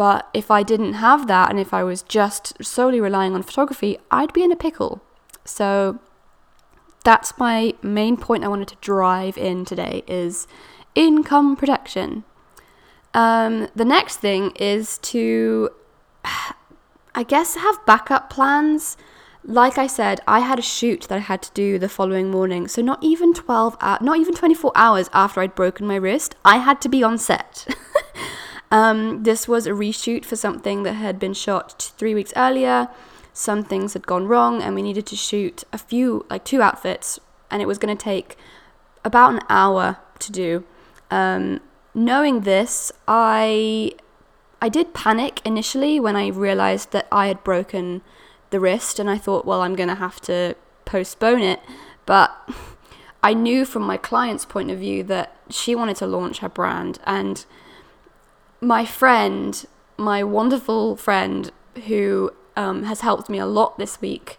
But 0.00 0.30
if 0.32 0.50
I 0.50 0.62
didn't 0.62 0.94
have 0.94 1.26
that, 1.26 1.50
and 1.50 1.60
if 1.60 1.74
I 1.74 1.84
was 1.84 2.00
just 2.00 2.64
solely 2.64 3.02
relying 3.02 3.34
on 3.34 3.42
photography, 3.42 3.98
I'd 4.10 4.32
be 4.32 4.42
in 4.42 4.50
a 4.50 4.56
pickle. 4.56 5.02
So 5.44 5.98
that's 7.04 7.36
my 7.36 7.74
main 7.82 8.16
point 8.16 8.42
I 8.42 8.48
wanted 8.48 8.68
to 8.68 8.76
drive 8.80 9.36
in 9.36 9.66
today 9.66 10.02
is 10.06 10.46
income 10.94 11.54
protection. 11.54 12.24
Um, 13.12 13.68
the 13.74 13.84
next 13.84 14.20
thing 14.20 14.52
is 14.52 14.96
to, 15.12 15.68
I 17.14 17.22
guess, 17.22 17.56
have 17.56 17.84
backup 17.84 18.30
plans. 18.30 18.96
Like 19.44 19.76
I 19.76 19.86
said, 19.86 20.22
I 20.26 20.40
had 20.40 20.58
a 20.58 20.62
shoot 20.62 21.08
that 21.10 21.16
I 21.16 21.18
had 21.18 21.42
to 21.42 21.52
do 21.52 21.78
the 21.78 21.90
following 21.90 22.30
morning. 22.30 22.68
So 22.68 22.80
not 22.80 23.04
even 23.04 23.34
12 23.34 23.76
hours, 23.82 24.00
not 24.00 24.16
even 24.18 24.32
24 24.32 24.72
hours 24.74 25.10
after 25.12 25.42
I'd 25.42 25.54
broken 25.54 25.86
my 25.86 25.96
wrist, 25.96 26.36
I 26.42 26.56
had 26.56 26.80
to 26.80 26.88
be 26.88 27.02
on 27.02 27.18
set. 27.18 27.66
um, 28.70 29.22
this 29.24 29.48
was 29.48 29.66
a 29.66 29.70
reshoot 29.70 30.24
for 30.24 30.36
something 30.36 30.82
that 30.84 30.94
had 30.94 31.18
been 31.18 31.34
shot 31.34 31.92
three 31.96 32.14
weeks 32.14 32.32
earlier. 32.36 32.88
Some 33.32 33.64
things 33.64 33.94
had 33.94 34.06
gone 34.06 34.26
wrong, 34.26 34.62
and 34.62 34.74
we 34.74 34.82
needed 34.82 35.06
to 35.06 35.16
shoot 35.16 35.64
a 35.72 35.78
few, 35.78 36.26
like 36.30 36.44
two 36.44 36.62
outfits, 36.62 37.18
and 37.50 37.60
it 37.60 37.66
was 37.66 37.78
going 37.78 37.96
to 37.96 38.02
take 38.02 38.36
about 39.04 39.32
an 39.32 39.40
hour 39.48 39.98
to 40.18 40.32
do. 40.32 40.64
Um, 41.10 41.60
knowing 41.94 42.42
this, 42.42 42.92
I 43.08 43.92
I 44.62 44.68
did 44.68 44.94
panic 44.94 45.40
initially 45.44 45.98
when 45.98 46.16
I 46.16 46.28
realized 46.28 46.92
that 46.92 47.08
I 47.10 47.28
had 47.28 47.42
broken 47.42 48.02
the 48.50 48.60
wrist 48.60 48.98
and 48.98 49.08
I 49.08 49.16
thought, 49.16 49.46
well, 49.46 49.62
I'm 49.62 49.74
going 49.74 49.88
to 49.88 49.94
have 49.94 50.20
to 50.22 50.54
postpone 50.84 51.40
it, 51.40 51.60
but 52.04 52.36
I 53.22 53.32
knew 53.32 53.64
from 53.64 53.82
my 53.82 53.96
client's 53.96 54.44
point 54.44 54.70
of 54.70 54.78
view 54.78 55.02
that 55.04 55.36
she 55.48 55.74
wanted 55.74 55.96
to 55.96 56.06
launch 56.06 56.38
her 56.38 56.48
brand 56.48 56.98
and 57.04 57.44
my 58.60 58.84
friend, 58.84 59.66
my 59.96 60.22
wonderful 60.22 60.96
friend 60.96 61.50
who 61.86 62.32
um, 62.56 62.84
has 62.84 63.00
helped 63.00 63.28
me 63.28 63.38
a 63.38 63.46
lot 63.46 63.78
this 63.78 64.00
week, 64.00 64.38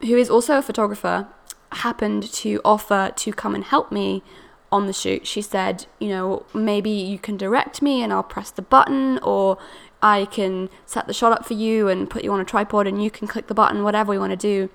who 0.00 0.16
is 0.16 0.28
also 0.28 0.58
a 0.58 0.62
photographer, 0.62 1.28
happened 1.72 2.22
to 2.32 2.60
offer 2.64 3.12
to 3.16 3.32
come 3.32 3.54
and 3.54 3.64
help 3.64 3.90
me 3.90 4.22
on 4.70 4.86
the 4.86 4.92
shoot. 4.92 5.26
She 5.26 5.40
said, 5.40 5.86
you 6.00 6.08
know, 6.08 6.46
maybe 6.52 6.90
you 6.90 7.18
can 7.18 7.36
direct 7.36 7.80
me 7.80 8.02
and 8.02 8.12
I'll 8.12 8.22
press 8.24 8.50
the 8.50 8.62
button, 8.62 9.18
or 9.22 9.56
I 10.02 10.26
can 10.26 10.68
set 10.84 11.06
the 11.06 11.14
shot 11.14 11.32
up 11.32 11.46
for 11.46 11.54
you 11.54 11.88
and 11.88 12.10
put 12.10 12.24
you 12.24 12.32
on 12.32 12.40
a 12.40 12.44
tripod 12.44 12.86
and 12.86 13.02
you 13.02 13.10
can 13.10 13.28
click 13.28 13.46
the 13.46 13.54
button, 13.54 13.84
whatever 13.84 14.10
we 14.10 14.18
want 14.18 14.32
to 14.32 14.36
do. 14.36 14.68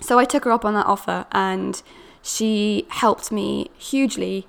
So 0.00 0.18
I 0.18 0.24
took 0.24 0.44
her 0.44 0.52
up 0.52 0.64
on 0.64 0.74
that 0.74 0.86
offer 0.86 1.26
and 1.32 1.82
she 2.22 2.86
helped 2.90 3.32
me 3.32 3.70
hugely 3.78 4.46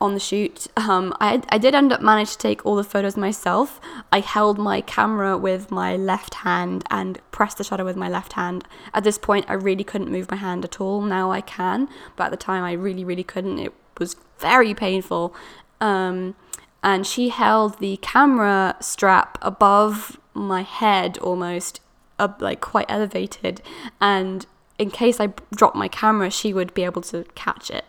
on 0.00 0.14
the 0.14 0.20
shoot. 0.20 0.66
Um, 0.76 1.14
I, 1.20 1.42
I 1.48 1.58
did 1.58 1.74
end 1.74 1.92
up 1.92 2.00
manage 2.00 2.32
to 2.32 2.38
take 2.38 2.64
all 2.64 2.76
the 2.76 2.84
photos 2.84 3.16
myself. 3.16 3.80
I 4.12 4.20
held 4.20 4.58
my 4.58 4.80
camera 4.80 5.36
with 5.36 5.70
my 5.70 5.96
left 5.96 6.34
hand 6.34 6.84
and 6.90 7.20
pressed 7.30 7.58
the 7.58 7.64
shutter 7.64 7.84
with 7.84 7.96
my 7.96 8.08
left 8.08 8.34
hand. 8.34 8.64
At 8.94 9.04
this 9.04 9.18
point, 9.18 9.46
I 9.48 9.54
really 9.54 9.84
couldn't 9.84 10.10
move 10.10 10.30
my 10.30 10.36
hand 10.36 10.64
at 10.64 10.80
all. 10.80 11.02
Now 11.02 11.30
I 11.30 11.40
can, 11.40 11.88
but 12.16 12.24
at 12.24 12.30
the 12.30 12.36
time, 12.36 12.64
I 12.64 12.72
really, 12.72 13.04
really 13.04 13.24
couldn't. 13.24 13.58
It 13.58 13.72
was 13.98 14.16
very 14.38 14.74
painful. 14.74 15.34
Um, 15.80 16.34
and 16.82 17.06
she 17.06 17.30
held 17.30 17.78
the 17.78 17.96
camera 17.98 18.76
strap 18.80 19.36
above 19.42 20.18
my 20.32 20.62
head 20.62 21.18
almost, 21.18 21.80
up, 22.18 22.40
like 22.40 22.60
quite 22.60 22.86
elevated. 22.88 23.62
And 24.00 24.46
in 24.78 24.90
case 24.90 25.20
I 25.20 25.28
dropped 25.54 25.76
my 25.76 25.88
camera, 25.88 26.30
she 26.30 26.52
would 26.52 26.72
be 26.74 26.84
able 26.84 27.02
to 27.02 27.24
catch 27.34 27.70
it. 27.70 27.84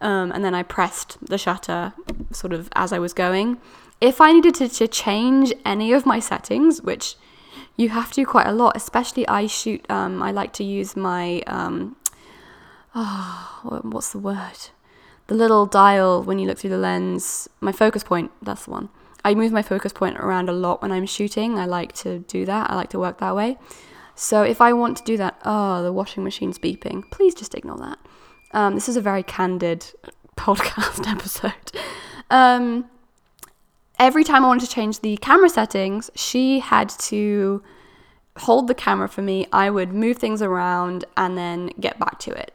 Um, 0.00 0.32
and 0.32 0.44
then 0.44 0.54
I 0.54 0.62
pressed 0.62 1.16
the 1.24 1.38
shutter 1.38 1.92
sort 2.32 2.52
of 2.52 2.68
as 2.74 2.92
I 2.92 2.98
was 2.98 3.12
going. 3.12 3.58
If 4.00 4.20
I 4.20 4.32
needed 4.32 4.54
to, 4.56 4.68
to 4.68 4.88
change 4.88 5.52
any 5.64 5.92
of 5.92 6.04
my 6.04 6.20
settings, 6.20 6.82
which 6.82 7.16
you 7.76 7.88
have 7.88 8.12
to 8.12 8.24
quite 8.24 8.46
a 8.46 8.52
lot, 8.52 8.76
especially 8.76 9.26
I 9.26 9.46
shoot, 9.46 9.84
um, 9.90 10.22
I 10.22 10.30
like 10.30 10.52
to 10.54 10.64
use 10.64 10.96
my, 10.96 11.40
um, 11.46 11.96
oh, 12.94 13.80
what's 13.82 14.12
the 14.12 14.18
word? 14.18 14.68
the 15.26 15.34
little 15.34 15.66
dial 15.66 16.22
when 16.22 16.38
you 16.38 16.46
look 16.46 16.58
through 16.58 16.70
the 16.70 16.78
lens, 16.78 17.48
my 17.60 17.72
focus 17.72 18.04
point, 18.04 18.30
that's 18.42 18.64
the 18.66 18.70
one. 18.70 18.88
I 19.24 19.34
move 19.34 19.52
my 19.52 19.62
focus 19.62 19.92
point 19.92 20.18
around 20.18 20.50
a 20.50 20.52
lot 20.52 20.82
when 20.82 20.92
I'm 20.92 21.06
shooting. 21.06 21.58
I 21.58 21.64
like 21.64 21.92
to 21.94 22.18
do 22.20 22.44
that. 22.44 22.70
I 22.70 22.74
like 22.74 22.90
to 22.90 22.98
work 22.98 23.18
that 23.18 23.34
way. 23.34 23.56
So 24.14 24.42
if 24.42 24.60
I 24.60 24.72
want 24.72 24.96
to 24.98 25.04
do 25.04 25.16
that, 25.16 25.40
oh, 25.44 25.82
the 25.82 25.92
washing 25.92 26.24
machine's 26.24 26.58
beeping. 26.58 27.10
Please 27.10 27.34
just 27.34 27.54
ignore 27.54 27.78
that. 27.78 27.98
Um, 28.52 28.74
this 28.74 28.88
is 28.88 28.96
a 28.96 29.00
very 29.00 29.22
candid 29.22 29.86
podcast 30.36 31.06
episode. 31.10 31.52
Um, 32.30 32.88
every 33.98 34.24
time 34.24 34.44
I 34.44 34.48
wanted 34.48 34.66
to 34.66 34.72
change 34.72 35.00
the 35.00 35.16
camera 35.18 35.48
settings, 35.48 36.10
she 36.14 36.60
had 36.60 36.88
to 36.90 37.62
hold 38.38 38.68
the 38.68 38.74
camera 38.74 39.08
for 39.08 39.22
me. 39.22 39.46
I 39.52 39.70
would 39.70 39.92
move 39.92 40.18
things 40.18 40.42
around 40.42 41.04
and 41.16 41.36
then 41.36 41.70
get 41.80 41.98
back 41.98 42.18
to 42.20 42.30
it. 42.32 42.52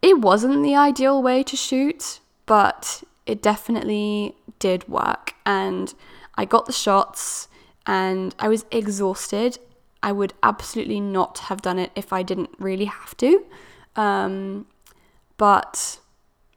It 0.00 0.20
wasn't 0.20 0.62
the 0.62 0.74
ideal 0.74 1.22
way 1.22 1.42
to 1.44 1.56
shoot, 1.56 2.20
but 2.46 3.02
it 3.26 3.40
definitely 3.42 4.34
did 4.58 4.88
work. 4.88 5.34
And 5.46 5.94
I 6.36 6.44
got 6.44 6.66
the 6.66 6.72
shots 6.72 7.48
and 7.86 8.34
I 8.38 8.48
was 8.48 8.64
exhausted. 8.70 9.58
I 10.02 10.12
would 10.12 10.34
absolutely 10.42 11.00
not 11.00 11.38
have 11.38 11.62
done 11.62 11.78
it 11.78 11.92
if 11.94 12.12
I 12.12 12.22
didn't 12.22 12.50
really 12.58 12.86
have 12.86 13.16
to. 13.18 13.44
Um, 13.96 14.66
but 15.36 16.00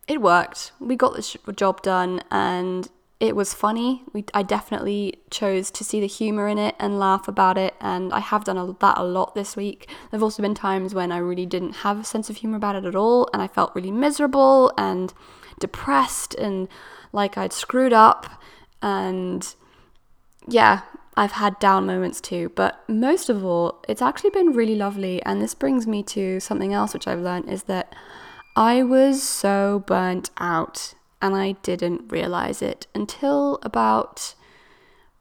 it 0.07 0.21
worked. 0.21 0.71
We 0.79 0.95
got 0.95 1.15
the 1.15 1.53
job 1.53 1.81
done 1.81 2.21
and 2.31 2.89
it 3.19 3.35
was 3.35 3.53
funny. 3.53 4.03
We, 4.13 4.25
I 4.33 4.43
definitely 4.43 5.15
chose 5.29 5.71
to 5.71 5.83
see 5.83 6.01
the 6.01 6.07
humor 6.07 6.47
in 6.47 6.57
it 6.57 6.75
and 6.79 6.99
laugh 6.99 7.27
about 7.27 7.57
it, 7.57 7.73
and 7.79 8.11
I 8.11 8.19
have 8.19 8.43
done 8.43 8.57
a, 8.57 8.73
that 8.73 8.97
a 8.97 9.03
lot 9.03 9.35
this 9.35 9.55
week. 9.55 9.89
There've 10.11 10.21
also 10.21 10.41
been 10.41 10.53
times 10.53 10.93
when 10.93 11.11
I 11.11 11.17
really 11.17 11.45
didn't 11.45 11.77
have 11.77 11.99
a 11.99 12.03
sense 12.03 12.29
of 12.29 12.37
humor 12.37 12.57
about 12.57 12.75
it 12.75 12.83
at 12.83 12.95
all, 12.95 13.29
and 13.31 13.41
I 13.41 13.47
felt 13.47 13.73
really 13.73 13.91
miserable 13.91 14.73
and 14.77 15.13
depressed 15.59 16.35
and 16.35 16.67
like 17.13 17.37
I'd 17.37 17.53
screwed 17.53 17.93
up. 17.93 18.29
And 18.81 19.55
yeah, 20.47 20.81
I've 21.17 21.33
had 21.33 21.57
down 21.59 21.85
moments 21.85 22.19
too, 22.19 22.51
but 22.55 22.83
most 22.89 23.29
of 23.29 23.45
all, 23.45 23.83
it's 23.87 24.01
actually 24.01 24.31
been 24.31 24.51
really 24.51 24.75
lovely. 24.75 25.23
And 25.23 25.41
this 25.41 25.55
brings 25.55 25.87
me 25.87 26.03
to 26.03 26.39
something 26.39 26.73
else 26.73 26.93
which 26.93 27.07
I've 27.07 27.21
learned 27.21 27.49
is 27.49 27.63
that 27.63 27.95
I 28.55 28.83
was 28.83 29.23
so 29.23 29.83
burnt 29.85 30.29
out 30.37 30.93
and 31.21 31.35
I 31.35 31.53
didn't 31.63 32.11
realize 32.11 32.61
it 32.61 32.87
until 32.93 33.59
about, 33.63 34.35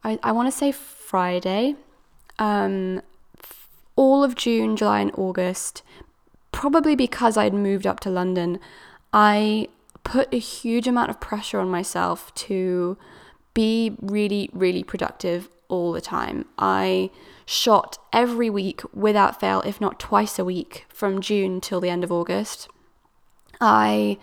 I, 0.02 0.18
I 0.22 0.32
want 0.32 0.50
to 0.50 0.56
say 0.56 0.72
Friday. 0.72 1.76
Um, 2.38 3.00
all 3.96 4.24
of 4.24 4.34
June, 4.34 4.76
July, 4.76 5.00
and 5.00 5.12
August, 5.14 5.82
probably 6.50 6.96
because 6.96 7.36
I'd 7.36 7.54
moved 7.54 7.86
up 7.86 8.00
to 8.00 8.10
London, 8.10 8.58
I 9.12 9.68
put 10.02 10.32
a 10.34 10.38
huge 10.38 10.88
amount 10.88 11.10
of 11.10 11.20
pressure 11.20 11.60
on 11.60 11.70
myself 11.70 12.34
to 12.34 12.96
be 13.54 13.96
really, 14.00 14.50
really 14.52 14.82
productive 14.82 15.48
all 15.74 15.92
the 15.92 16.00
time. 16.00 16.46
I 16.58 17.10
shot 17.46 17.98
every 18.12 18.48
week 18.48 18.82
without 18.94 19.40
fail, 19.40 19.62
if 19.62 19.80
not 19.80 20.00
twice 20.00 20.38
a 20.38 20.44
week, 20.44 20.86
from 20.88 21.20
June 21.20 21.60
till 21.60 21.80
the 21.80 21.90
end 21.90 22.04
of 22.04 22.12
August. 22.12 22.68
I 23.60 24.18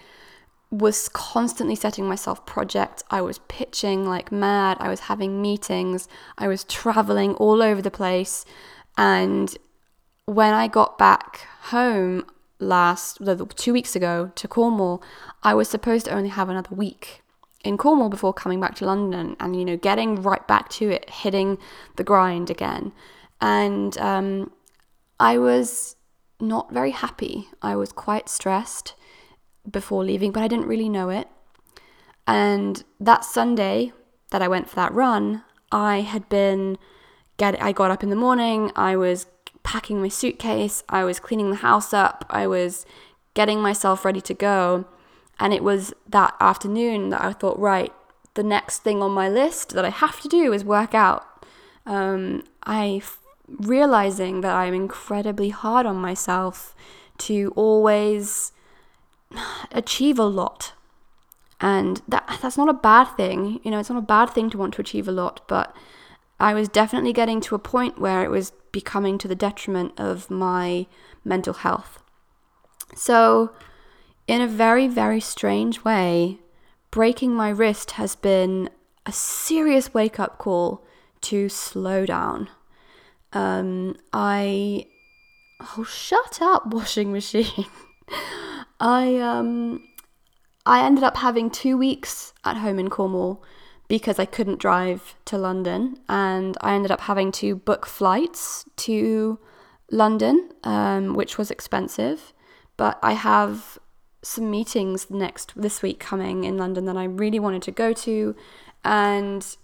was 0.69 1.09
constantly 1.09 1.75
setting 1.75 2.07
myself 2.07 2.45
projects. 2.45 3.03
I 3.11 3.21
was 3.21 3.39
pitching 3.47 4.07
like 4.07 4.31
mad. 4.31 4.77
I 4.79 4.89
was 4.89 5.01
having 5.01 5.41
meetings. 5.41 6.07
I 6.37 6.47
was 6.47 6.63
traveling 6.63 7.33
all 7.35 7.61
over 7.61 7.81
the 7.81 7.91
place. 7.91 8.45
And 8.97 9.55
when 10.25 10.53
I 10.53 10.67
got 10.67 10.97
back 10.97 11.47
home 11.63 12.25
last, 12.59 13.19
two 13.55 13.73
weeks 13.73 13.95
ago 13.95 14.31
to 14.35 14.47
Cornwall, 14.47 15.03
I 15.43 15.53
was 15.53 15.67
supposed 15.67 16.05
to 16.05 16.11
only 16.11 16.29
have 16.29 16.47
another 16.47 16.73
week 16.73 17.20
in 17.63 17.77
Cornwall 17.77 18.09
before 18.09 18.33
coming 18.33 18.59
back 18.59 18.75
to 18.75 18.85
London 18.85 19.35
and, 19.39 19.55
you 19.55 19.65
know, 19.65 19.77
getting 19.77 20.21
right 20.21 20.47
back 20.47 20.69
to 20.69 20.89
it, 20.89 21.09
hitting 21.09 21.57
the 21.95 22.03
grind 22.03 22.49
again. 22.49 22.91
And 23.39 23.97
um, 23.97 24.51
I 25.19 25.37
was 25.37 25.95
not 26.39 26.71
very 26.71 26.91
happy. 26.91 27.49
I 27.61 27.75
was 27.75 27.91
quite 27.91 28.29
stressed 28.29 28.95
before 29.69 30.03
leaving, 30.03 30.31
but 30.31 30.43
I 30.43 30.47
didn't 30.47 30.67
really 30.67 30.89
know 30.89 31.09
it. 31.09 31.27
And 32.27 32.83
that 32.99 33.23
Sunday 33.23 33.93
that 34.31 34.41
I 34.41 34.47
went 34.47 34.69
for 34.69 34.75
that 34.75 34.93
run, 34.93 35.43
I 35.71 36.01
had 36.01 36.27
been 36.29 36.77
get 37.37 37.61
I 37.61 37.71
got 37.71 37.91
up 37.91 38.03
in 38.03 38.09
the 38.09 38.15
morning, 38.15 38.71
I 38.75 38.95
was 38.95 39.25
packing 39.63 40.01
my 40.01 40.07
suitcase, 40.07 40.83
I 40.89 41.03
was 41.03 41.19
cleaning 41.19 41.49
the 41.49 41.57
house 41.57 41.93
up, 41.93 42.25
I 42.29 42.47
was 42.47 42.85
getting 43.33 43.61
myself 43.61 44.03
ready 44.05 44.21
to 44.21 44.33
go. 44.33 44.85
And 45.41 45.55
it 45.55 45.63
was 45.63 45.91
that 46.07 46.35
afternoon 46.39 47.09
that 47.09 47.21
I 47.21 47.33
thought, 47.33 47.57
right, 47.57 47.91
the 48.35 48.43
next 48.43 48.83
thing 48.83 49.01
on 49.01 49.11
my 49.11 49.27
list 49.27 49.71
that 49.71 49.83
I 49.83 49.89
have 49.89 50.21
to 50.21 50.27
do 50.27 50.53
is 50.53 50.63
work 50.63 50.93
out. 50.93 51.25
Um, 51.87 52.43
I 52.63 53.01
realizing 53.47 54.41
that 54.41 54.55
I'm 54.55 54.75
incredibly 54.75 55.49
hard 55.49 55.87
on 55.87 55.95
myself 55.95 56.75
to 57.17 57.51
always 57.55 58.51
achieve 59.71 60.19
a 60.19 60.25
lot. 60.25 60.73
And 61.59 62.03
that 62.07 62.37
that's 62.39 62.57
not 62.57 62.69
a 62.69 62.73
bad 62.73 63.05
thing. 63.17 63.59
You 63.63 63.71
know, 63.71 63.79
it's 63.79 63.89
not 63.89 63.97
a 63.97 64.13
bad 64.15 64.29
thing 64.29 64.51
to 64.51 64.59
want 64.59 64.75
to 64.75 64.81
achieve 64.81 65.07
a 65.07 65.11
lot, 65.11 65.41
but 65.47 65.75
I 66.39 66.53
was 66.53 66.69
definitely 66.69 67.13
getting 67.13 67.41
to 67.41 67.55
a 67.55 67.59
point 67.59 67.99
where 67.99 68.23
it 68.23 68.29
was 68.29 68.51
becoming 68.71 69.17
to 69.17 69.27
the 69.27 69.35
detriment 69.35 69.93
of 69.97 70.29
my 70.29 70.85
mental 71.25 71.55
health. 71.55 71.99
So, 72.95 73.51
in 74.31 74.39
a 74.39 74.47
very, 74.47 74.87
very 74.87 75.19
strange 75.19 75.83
way, 75.83 76.39
breaking 76.89 77.33
my 77.35 77.49
wrist 77.49 77.91
has 77.91 78.15
been 78.15 78.69
a 79.05 79.11
serious 79.11 79.93
wake 79.93 80.21
up 80.21 80.37
call 80.37 80.85
to 81.19 81.49
slow 81.49 82.05
down. 82.05 82.49
Um, 83.33 83.97
I. 84.13 84.85
Oh, 85.59 85.83
shut 85.83 86.41
up, 86.41 86.67
washing 86.73 87.11
machine. 87.11 87.65
I 88.79 89.17
um 89.17 89.83
I 90.65 90.85
ended 90.85 91.03
up 91.03 91.17
having 91.17 91.49
two 91.49 91.75
weeks 91.77 92.33
at 92.45 92.55
home 92.55 92.79
in 92.79 92.89
Cornwall 92.89 93.43
because 93.89 94.17
I 94.17 94.25
couldn't 94.25 94.59
drive 94.59 95.13
to 95.25 95.37
London, 95.37 95.99
and 96.07 96.57
I 96.61 96.73
ended 96.73 96.91
up 96.91 97.01
having 97.01 97.33
to 97.33 97.57
book 97.57 97.85
flights 97.85 98.63
to 98.77 99.39
London, 99.91 100.51
um, 100.63 101.15
which 101.15 101.37
was 101.37 101.51
expensive. 101.51 102.31
But 102.77 102.97
I 103.03 103.11
have 103.11 103.77
some 104.21 104.51
meetings 104.51 105.09
next 105.09 105.53
this 105.55 105.81
week 105.81 105.99
coming 105.99 106.43
in 106.43 106.57
London 106.57 106.85
that 106.85 106.97
I 106.97 107.05
really 107.05 107.39
wanted 107.39 107.61
to 107.63 107.71
go 107.71 107.93
to, 107.93 108.35
and 108.83 109.55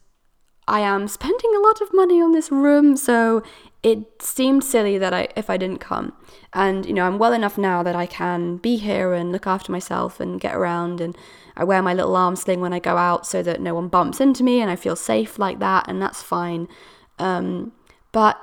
I 0.67 0.81
am 0.81 1.07
spending 1.07 1.55
a 1.55 1.59
lot 1.59 1.81
of 1.81 1.93
money 1.93 2.21
on 2.21 2.31
this 2.31 2.51
room, 2.51 2.97
so 2.97 3.43
it 3.83 4.21
seemed 4.21 4.63
silly 4.63 4.97
that 4.97 5.13
I 5.13 5.29
if 5.35 5.49
I 5.49 5.57
didn't 5.57 5.79
come. 5.79 6.13
And 6.53 6.85
you 6.85 6.93
know, 6.93 7.05
I'm 7.05 7.19
well 7.19 7.33
enough 7.33 7.57
now 7.57 7.83
that 7.83 7.95
I 7.95 8.05
can 8.05 8.57
be 8.57 8.77
here 8.77 9.13
and 9.13 9.31
look 9.31 9.47
after 9.47 9.71
myself 9.71 10.19
and 10.19 10.41
get 10.41 10.55
around 10.55 10.99
and 10.99 11.17
I 11.55 11.63
wear 11.63 11.81
my 11.81 11.93
little 11.93 12.15
arm 12.15 12.35
sling 12.35 12.59
when 12.61 12.73
I 12.73 12.79
go 12.79 12.97
out 12.97 13.25
so 13.25 13.41
that 13.43 13.61
no 13.61 13.73
one 13.73 13.87
bumps 13.87 14.19
into 14.19 14.43
me 14.43 14.61
and 14.61 14.69
I 14.69 14.75
feel 14.75 14.95
safe 14.95 15.39
like 15.39 15.59
that 15.59 15.87
and 15.87 16.01
that's 16.01 16.21
fine. 16.21 16.67
Um, 17.17 17.71
but 18.11 18.39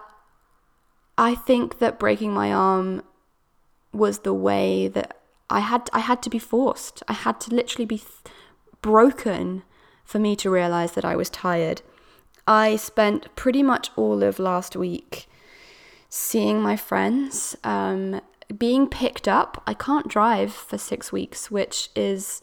I 1.16 1.35
think 1.35 1.79
that 1.79 1.98
breaking 1.98 2.33
my 2.33 2.53
arm 2.53 3.03
was 3.92 4.20
the 4.20 4.35
way 4.35 4.88
that 4.88 5.20
I 5.51 5.61
had 5.61 5.91
I 5.93 6.01
had 6.01 6.23
to 6.23 6.31
be 6.31 6.39
forced. 6.39 7.03
I 7.09 7.13
had 7.13 7.41
to 7.43 7.55
literally 7.55 7.87
be 7.87 7.99
th- 7.99 8.11
broken 8.83 9.63
for 10.05 10.19
me 10.19 10.37
to 10.37 10.51
realize 10.51 10.93
that 10.93 11.05
I 11.05 11.17
was 11.17 11.31
tired. 11.31 11.83
I 12.47 12.77
spent 12.77 13.35
pretty 13.37 13.63
much 13.63 13.91
all 13.97 14.23
of 14.23 14.39
last 14.39 14.77
week 14.77 15.27
seeing 16.09 16.61
my 16.61 16.77
friends, 16.77 17.57
um, 17.65 18.21
being 18.57 18.87
picked 18.87 19.27
up. 19.27 19.63
I 19.67 19.75
can't 19.75 20.07
drive 20.09 20.53
for 20.53 20.79
six 20.79 21.11
weeks, 21.11 21.51
which 21.51 21.89
is, 21.97 22.41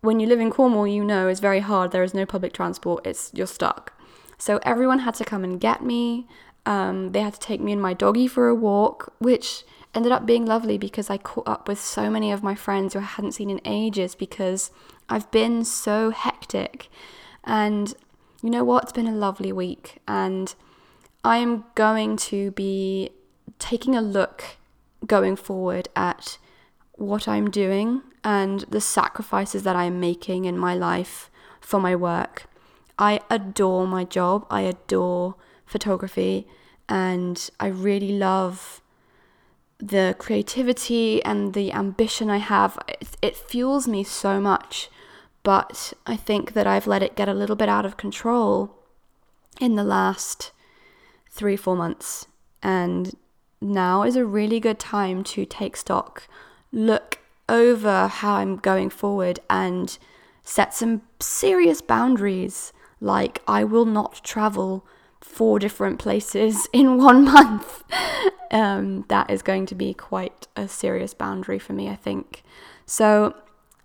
when 0.00 0.20
you 0.20 0.26
live 0.26 0.40
in 0.40 0.50
Cornwall, 0.50 0.86
you 0.86 1.04
know, 1.04 1.28
is 1.28 1.40
very 1.40 1.60
hard. 1.60 1.90
There 1.90 2.04
is 2.04 2.14
no 2.14 2.24
public 2.24 2.52
transport, 2.52 3.06
it's 3.06 3.30
you're 3.34 3.46
stuck. 3.46 3.92
So 4.38 4.60
everyone 4.62 5.00
had 5.00 5.14
to 5.16 5.24
come 5.24 5.44
and 5.44 5.60
get 5.60 5.82
me. 5.82 6.26
Um, 6.64 7.12
they 7.12 7.20
had 7.20 7.34
to 7.34 7.40
take 7.40 7.60
me 7.60 7.72
and 7.72 7.82
my 7.82 7.94
doggy 7.94 8.28
for 8.28 8.48
a 8.48 8.54
walk, 8.54 9.12
which 9.18 9.64
ended 9.96 10.12
up 10.12 10.26
being 10.26 10.44
lovely 10.44 10.78
because 10.78 11.10
I 11.10 11.16
caught 11.16 11.48
up 11.48 11.66
with 11.66 11.80
so 11.80 12.10
many 12.10 12.30
of 12.30 12.42
my 12.42 12.54
friends 12.54 12.92
who 12.92 13.00
I 13.00 13.02
hadn't 13.02 13.32
seen 13.32 13.50
in 13.50 13.60
ages 13.64 14.14
because 14.14 14.70
I've 15.08 15.30
been 15.30 15.64
so 15.64 16.10
hectic. 16.10 16.88
And 17.44 17.94
you 18.42 18.50
know 18.50 18.62
what? 18.62 18.84
It's 18.84 18.92
been 18.92 19.06
a 19.06 19.14
lovely 19.14 19.52
week, 19.52 19.98
and 20.06 20.54
I 21.24 21.38
am 21.38 21.64
going 21.74 22.16
to 22.18 22.50
be 22.52 23.10
taking 23.58 23.96
a 23.96 24.02
look 24.02 24.58
going 25.06 25.36
forward 25.36 25.88
at 25.96 26.38
what 26.92 27.26
I'm 27.26 27.50
doing 27.50 28.02
and 28.22 28.60
the 28.62 28.80
sacrifices 28.80 29.62
that 29.62 29.76
I'm 29.76 29.98
making 30.00 30.44
in 30.44 30.58
my 30.58 30.74
life 30.74 31.30
for 31.60 31.80
my 31.80 31.96
work. 31.96 32.46
I 32.98 33.20
adore 33.30 33.86
my 33.86 34.04
job, 34.04 34.46
I 34.50 34.62
adore 34.62 35.36
photography, 35.64 36.46
and 36.88 37.50
I 37.58 37.68
really 37.68 38.12
love 38.12 38.80
the 39.78 40.14
creativity 40.18 41.22
and 41.24 41.54
the 41.54 41.72
ambition 41.72 42.30
I 42.30 42.38
have. 42.38 42.78
It, 42.88 43.16
it 43.22 43.36
fuels 43.36 43.86
me 43.86 44.04
so 44.04 44.40
much 44.40 44.90
but 45.46 45.92
I 46.04 46.16
think 46.16 46.54
that 46.54 46.66
I've 46.66 46.88
let 46.88 47.04
it 47.04 47.14
get 47.14 47.28
a 47.28 47.32
little 47.32 47.54
bit 47.54 47.68
out 47.68 47.86
of 47.86 47.96
control 47.96 48.74
in 49.60 49.76
the 49.76 49.84
last 49.84 50.50
three, 51.30 51.54
four 51.54 51.76
months. 51.76 52.26
And 52.64 53.14
now 53.60 54.02
is 54.02 54.16
a 54.16 54.24
really 54.24 54.58
good 54.58 54.80
time 54.80 55.22
to 55.22 55.44
take 55.46 55.76
stock, 55.76 56.26
look 56.72 57.20
over 57.48 58.08
how 58.08 58.34
I'm 58.34 58.56
going 58.56 58.90
forward, 58.90 59.38
and 59.48 59.96
set 60.42 60.74
some 60.74 61.02
serious 61.20 61.80
boundaries. 61.80 62.72
Like, 63.00 63.40
I 63.46 63.62
will 63.62 63.86
not 63.86 64.24
travel 64.24 64.84
four 65.20 65.58
different 65.58 65.98
places 65.98 66.68
in 66.72 66.98
one 66.98 67.24
month. 67.24 67.84
um, 68.50 69.04
that 69.08 69.30
is 69.30 69.42
going 69.42 69.66
to 69.66 69.74
be 69.74 69.94
quite 69.94 70.46
a 70.56 70.68
serious 70.68 71.14
boundary 71.14 71.58
for 71.58 71.72
me, 71.72 71.88
I 71.88 71.96
think. 71.96 72.42
So, 72.86 73.34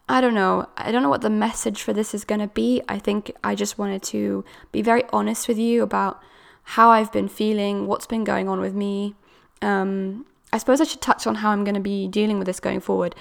I 0.07 0.19
don't 0.19 0.33
know. 0.33 0.67
I 0.75 0.91
don't 0.91 1.03
know 1.03 1.09
what 1.09 1.21
the 1.21 1.29
message 1.29 1.81
for 1.81 1.93
this 1.93 2.13
is 2.13 2.25
going 2.25 2.41
to 2.41 2.47
be. 2.47 2.81
I 2.89 2.99
think 2.99 3.31
I 3.43 3.55
just 3.55 3.77
wanted 3.77 4.03
to 4.03 4.43
be 4.71 4.81
very 4.81 5.03
honest 5.13 5.47
with 5.47 5.57
you 5.57 5.83
about 5.83 6.21
how 6.63 6.89
I've 6.89 7.11
been 7.11 7.29
feeling, 7.29 7.87
what's 7.87 8.07
been 8.07 8.23
going 8.23 8.49
on 8.49 8.59
with 8.59 8.73
me. 8.73 9.15
Um, 9.61 10.25
I 10.53 10.57
suppose 10.57 10.81
I 10.81 10.83
should 10.83 11.01
touch 11.01 11.25
on 11.25 11.35
how 11.35 11.51
I'm 11.51 11.63
going 11.63 11.75
to 11.75 11.81
be 11.81 12.07
dealing 12.07 12.37
with 12.37 12.45
this 12.45 12.59
going 12.59 12.81
forward. 12.81 13.15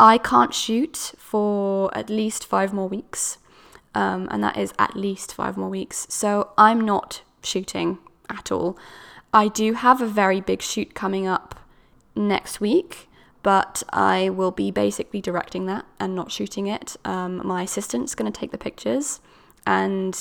I 0.00 0.18
can't 0.18 0.52
shoot 0.52 1.12
for 1.16 1.96
at 1.96 2.10
least 2.10 2.44
five 2.44 2.72
more 2.72 2.88
weeks, 2.88 3.38
um, 3.94 4.26
and 4.32 4.42
that 4.42 4.56
is 4.56 4.72
at 4.78 4.96
least 4.96 5.32
five 5.34 5.56
more 5.56 5.68
weeks. 5.68 6.06
So 6.10 6.50
I'm 6.58 6.80
not 6.80 7.22
shooting 7.42 7.98
at 8.28 8.50
all. 8.52 8.78
I 9.32 9.48
do 9.48 9.74
have 9.74 10.00
a 10.00 10.06
very 10.06 10.40
big 10.40 10.62
shoot 10.62 10.94
coming 10.94 11.26
up 11.26 11.58
next 12.14 12.60
week 12.60 13.08
but 13.42 13.82
I 13.90 14.30
will 14.30 14.50
be 14.50 14.70
basically 14.70 15.20
directing 15.20 15.66
that 15.66 15.84
and 15.98 16.14
not 16.14 16.30
shooting 16.30 16.66
it. 16.66 16.96
Um, 17.04 17.46
my 17.46 17.62
assistant's 17.62 18.14
going 18.14 18.30
to 18.30 18.38
take 18.38 18.52
the 18.52 18.58
pictures, 18.58 19.20
and 19.66 20.18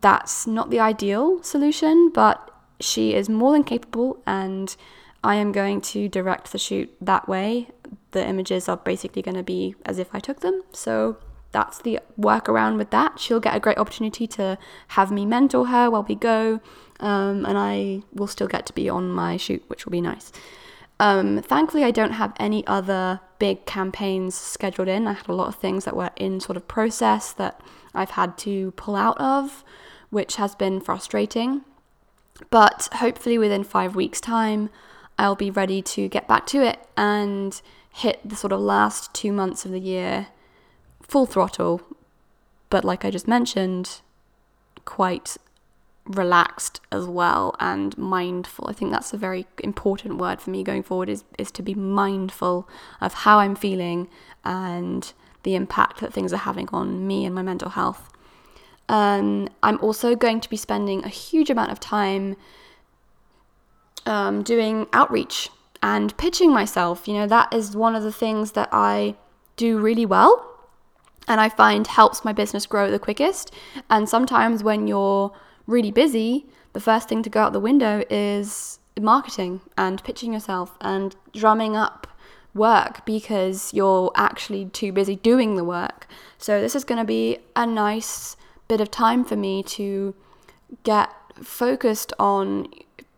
that's 0.00 0.46
not 0.46 0.70
the 0.70 0.80
ideal 0.80 1.42
solution, 1.42 2.10
but 2.10 2.50
she 2.78 3.14
is 3.14 3.28
more 3.28 3.52
than 3.52 3.64
capable, 3.64 4.22
and 4.26 4.76
I 5.24 5.36
am 5.36 5.50
going 5.50 5.80
to 5.82 6.08
direct 6.08 6.52
the 6.52 6.58
shoot 6.58 6.94
that 7.00 7.28
way. 7.28 7.68
The 8.12 8.26
images 8.26 8.68
are 8.68 8.76
basically 8.76 9.22
going 9.22 9.36
to 9.36 9.42
be 9.42 9.74
as 9.84 9.98
if 9.98 10.14
I 10.14 10.20
took 10.20 10.40
them, 10.40 10.62
so 10.72 11.16
that's 11.56 11.78
the 11.78 11.98
workaround 12.20 12.76
with 12.76 12.90
that. 12.90 13.18
She'll 13.18 13.40
get 13.40 13.56
a 13.56 13.60
great 13.60 13.78
opportunity 13.78 14.26
to 14.26 14.58
have 14.88 15.10
me 15.10 15.24
mentor 15.24 15.68
her 15.68 15.90
while 15.90 16.02
we 16.02 16.14
go, 16.14 16.60
um, 17.00 17.46
and 17.46 17.56
I 17.56 18.02
will 18.12 18.26
still 18.26 18.46
get 18.46 18.66
to 18.66 18.74
be 18.74 18.90
on 18.90 19.08
my 19.08 19.38
shoot, 19.38 19.64
which 19.68 19.86
will 19.86 19.90
be 19.90 20.02
nice. 20.02 20.32
Um, 21.00 21.40
thankfully, 21.40 21.82
I 21.82 21.92
don't 21.92 22.12
have 22.12 22.34
any 22.38 22.66
other 22.66 23.20
big 23.38 23.64
campaigns 23.64 24.34
scheduled 24.34 24.88
in. 24.88 25.06
I 25.06 25.14
had 25.14 25.28
a 25.30 25.32
lot 25.32 25.48
of 25.48 25.54
things 25.54 25.86
that 25.86 25.96
were 25.96 26.10
in 26.16 26.40
sort 26.40 26.58
of 26.58 26.68
process 26.68 27.32
that 27.32 27.58
I've 27.94 28.10
had 28.10 28.36
to 28.38 28.72
pull 28.72 28.94
out 28.94 29.18
of, 29.18 29.64
which 30.10 30.36
has 30.36 30.54
been 30.54 30.78
frustrating. 30.78 31.62
But 32.50 32.90
hopefully, 32.96 33.38
within 33.38 33.64
five 33.64 33.96
weeks' 33.96 34.20
time, 34.20 34.68
I'll 35.18 35.36
be 35.36 35.50
ready 35.50 35.80
to 35.80 36.06
get 36.08 36.28
back 36.28 36.46
to 36.48 36.62
it 36.62 36.86
and 36.98 37.58
hit 37.94 38.20
the 38.22 38.36
sort 38.36 38.52
of 38.52 38.60
last 38.60 39.14
two 39.14 39.32
months 39.32 39.64
of 39.64 39.72
the 39.72 39.80
year 39.80 40.26
full 41.08 41.26
throttle. 41.26 41.80
But 42.70 42.84
like 42.84 43.04
I 43.04 43.10
just 43.10 43.28
mentioned, 43.28 44.00
quite 44.84 45.36
relaxed 46.06 46.80
as 46.92 47.06
well 47.06 47.54
and 47.58 47.96
mindful. 47.98 48.66
I 48.68 48.72
think 48.72 48.92
that's 48.92 49.12
a 49.12 49.16
very 49.16 49.46
important 49.62 50.18
word 50.18 50.40
for 50.40 50.50
me 50.50 50.62
going 50.62 50.82
forward 50.82 51.08
is 51.08 51.24
is 51.38 51.50
to 51.52 51.62
be 51.62 51.74
mindful 51.74 52.68
of 53.00 53.12
how 53.12 53.38
I'm 53.40 53.56
feeling 53.56 54.08
and 54.44 55.12
the 55.42 55.54
impact 55.54 56.00
that 56.00 56.12
things 56.12 56.32
are 56.32 56.38
having 56.38 56.68
on 56.72 57.06
me 57.06 57.24
and 57.24 57.34
my 57.34 57.42
mental 57.42 57.70
health. 57.70 58.10
Um, 58.88 59.48
I'm 59.62 59.78
also 59.80 60.14
going 60.14 60.40
to 60.40 60.48
be 60.48 60.56
spending 60.56 61.04
a 61.04 61.08
huge 61.08 61.50
amount 61.50 61.72
of 61.72 61.80
time 61.80 62.36
um, 64.06 64.44
doing 64.44 64.86
outreach 64.92 65.50
and 65.82 66.16
pitching 66.16 66.52
myself. 66.52 67.08
You 67.08 67.14
know, 67.14 67.26
that 67.26 67.52
is 67.52 67.76
one 67.76 67.96
of 67.96 68.04
the 68.04 68.12
things 68.12 68.52
that 68.52 68.68
I 68.72 69.16
do 69.56 69.78
really 69.78 70.06
well 70.06 70.55
and 71.28 71.40
I 71.40 71.48
find 71.48 71.86
helps 71.86 72.24
my 72.24 72.32
business 72.32 72.66
grow 72.66 72.90
the 72.90 72.98
quickest. 72.98 73.52
And 73.90 74.08
sometimes 74.08 74.62
when 74.62 74.86
you're 74.86 75.32
really 75.66 75.90
busy, 75.90 76.46
the 76.72 76.80
first 76.80 77.08
thing 77.08 77.22
to 77.22 77.30
go 77.30 77.40
out 77.40 77.52
the 77.52 77.60
window 77.60 78.04
is 78.10 78.78
marketing 79.00 79.60
and 79.76 80.02
pitching 80.04 80.32
yourself 80.32 80.76
and 80.80 81.16
drumming 81.32 81.76
up 81.76 82.06
work 82.54 83.04
because 83.04 83.72
you're 83.74 84.10
actually 84.16 84.66
too 84.66 84.92
busy 84.92 85.16
doing 85.16 85.56
the 85.56 85.64
work. 85.64 86.06
So, 86.38 86.60
this 86.60 86.74
is 86.74 86.84
going 86.84 86.98
to 86.98 87.04
be 87.04 87.38
a 87.54 87.66
nice 87.66 88.36
bit 88.68 88.80
of 88.80 88.90
time 88.90 89.24
for 89.24 89.36
me 89.36 89.62
to 89.62 90.14
get 90.82 91.10
focused 91.42 92.12
on 92.18 92.68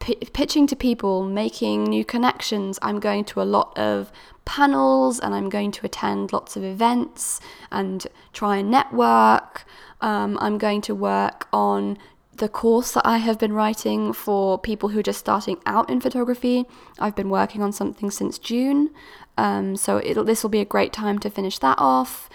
p- 0.01 0.17
pitching 0.17 0.67
to 0.67 0.77
people, 0.77 1.25
making 1.25 1.85
new 1.85 2.05
connections. 2.05 2.79
I'm 2.83 3.01
going 3.01 3.25
to 3.27 3.41
a 3.41 3.45
lot 3.45 3.77
of 3.79 4.11
panels 4.49 5.21
and 5.21 5.35
I'm 5.35 5.51
going 5.51 5.71
to 5.73 5.85
attend 5.87 6.33
lots 6.33 6.57
of 6.57 6.65
events 6.65 7.39
and 7.71 8.07
try 8.33 8.57
and 8.57 8.71
network. 8.71 9.65
Um, 10.01 10.39
I'm 10.41 10.57
going 10.57 10.81
to 10.83 10.95
work 10.95 11.47
on 11.53 11.99
the 12.39 12.49
course 12.49 12.93
that 12.93 13.07
I 13.07 13.19
have 13.19 13.39
been 13.39 13.53
writing 13.53 14.13
for 14.15 14.59
people 14.59 14.89
who 14.89 15.01
are 15.01 15.03
just 15.11 15.19
starting 15.19 15.59
out 15.67 15.91
in 15.91 16.01
photography. 16.01 16.65
I've 16.99 17.15
been 17.15 17.29
working 17.29 17.63
on 17.63 17.73
something 17.73 18.11
since 18.11 18.39
June, 18.39 18.91
um, 19.37 19.77
so 19.77 20.01
this 20.01 20.43
will 20.43 20.51
be 20.51 20.61
a 20.61 20.65
great 20.65 20.93
time 20.93 21.19
to 21.19 21.31
finish 21.31 21.59
that 21.59 21.77
off, 21.79 22.31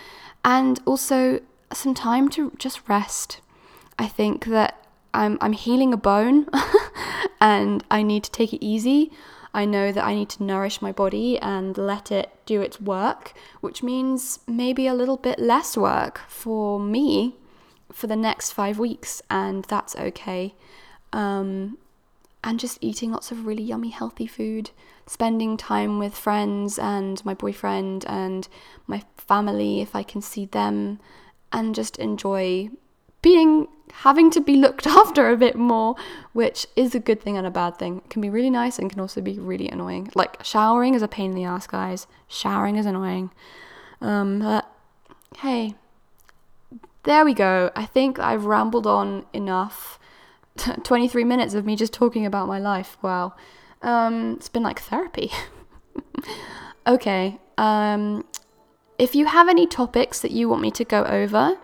and 0.45 0.79
also 0.85 1.39
some 1.73 1.93
time 1.93 2.29
to 2.29 2.51
just 2.57 2.87
rest. 2.87 3.39
I 3.97 4.07
think 4.07 4.45
that 4.45 4.85
I'm 5.13 5.37
I'm 5.41 5.53
healing 5.53 5.93
a 5.93 5.97
bone, 5.97 6.47
and 7.41 7.83
I 7.89 8.03
need 8.03 8.23
to 8.25 8.31
take 8.31 8.53
it 8.53 8.63
easy. 8.63 9.11
I 9.53 9.65
know 9.65 9.91
that 9.91 10.03
I 10.03 10.15
need 10.15 10.29
to 10.29 10.43
nourish 10.43 10.81
my 10.81 10.91
body 10.91 11.37
and 11.39 11.77
let 11.77 12.11
it 12.11 12.31
do 12.45 12.61
its 12.61 12.81
work, 12.81 13.33
which 13.61 13.83
means 13.83 14.39
maybe 14.47 14.87
a 14.87 14.95
little 14.95 15.17
bit 15.17 15.37
less 15.37 15.77
work 15.77 16.21
for 16.27 16.79
me 16.79 17.35
for 17.91 18.07
the 18.07 18.15
next 18.15 18.51
five 18.51 18.79
weeks, 18.79 19.21
and 19.29 19.63
that's 19.65 19.95
okay. 19.95 20.55
Um, 21.11 21.77
and 22.43 22.59
just 22.59 22.79
eating 22.81 23.11
lots 23.11 23.31
of 23.31 23.45
really 23.45 23.63
yummy, 23.63 23.89
healthy 23.89 24.25
food, 24.25 24.71
spending 25.05 25.55
time 25.55 25.99
with 25.99 26.15
friends 26.15 26.79
and 26.79 27.23
my 27.23 27.35
boyfriend 27.35 28.05
and 28.07 28.47
my 28.87 29.03
family 29.17 29.81
if 29.81 29.95
I 29.95 30.03
can 30.03 30.21
see 30.21 30.45
them, 30.45 30.99
and 31.51 31.75
just 31.75 31.97
enjoy 31.97 32.69
being 33.23 33.67
having 33.93 34.29
to 34.31 34.41
be 34.41 34.55
looked 34.55 34.85
after 35.01 35.31
a 35.31 35.37
bit 35.37 35.55
more, 35.55 35.95
which 36.33 36.67
is 36.75 36.93
a 36.93 36.99
good 36.99 37.21
thing 37.21 37.37
and 37.37 37.47
a 37.47 37.51
bad 37.51 37.77
thing. 37.77 37.97
It 37.97 38.09
can 38.11 38.21
be 38.21 38.29
really 38.29 38.51
nice 38.51 38.77
and 38.77 38.91
can 38.91 38.99
also 38.99 39.21
be 39.21 39.39
really 39.39 39.67
annoying. 39.69 40.11
Like 40.13 40.43
showering 40.43 40.93
is 40.93 41.01
a 41.01 41.07
pain 41.07 41.31
in 41.31 41.35
the 41.35 41.45
ass, 41.45 41.65
guys. 41.65 42.05
Showering 42.27 42.75
is 42.75 42.85
annoying. 42.85 43.31
Um, 44.01 44.39
but 44.39 44.69
hey, 45.37 45.75
there 47.03 47.25
we 47.25 47.33
go. 47.33 47.71
I 47.75 47.85
think 47.85 48.19
I've 48.19 48.45
rambled 48.45 48.85
on 48.85 49.25
enough. 49.33 49.99
23 50.83 51.23
minutes 51.23 51.55
of 51.55 51.65
me 51.65 51.75
just 51.75 51.93
talking 51.93 52.25
about 52.25 52.47
my 52.47 52.59
life. 52.59 52.97
Wow. 53.01 53.33
Um, 53.81 54.33
it's 54.33 54.49
been 54.49 54.63
like 54.63 54.79
therapy. 54.79 55.31
okay. 56.87 57.39
Um, 57.57 58.25
if 58.97 59.15
you 59.15 59.25
have 59.25 59.49
any 59.49 59.65
topics 59.65 60.21
that 60.21 60.31
you 60.31 60.47
want 60.47 60.61
me 60.61 60.71
to 60.71 60.85
go 60.85 61.03
over 61.05 61.57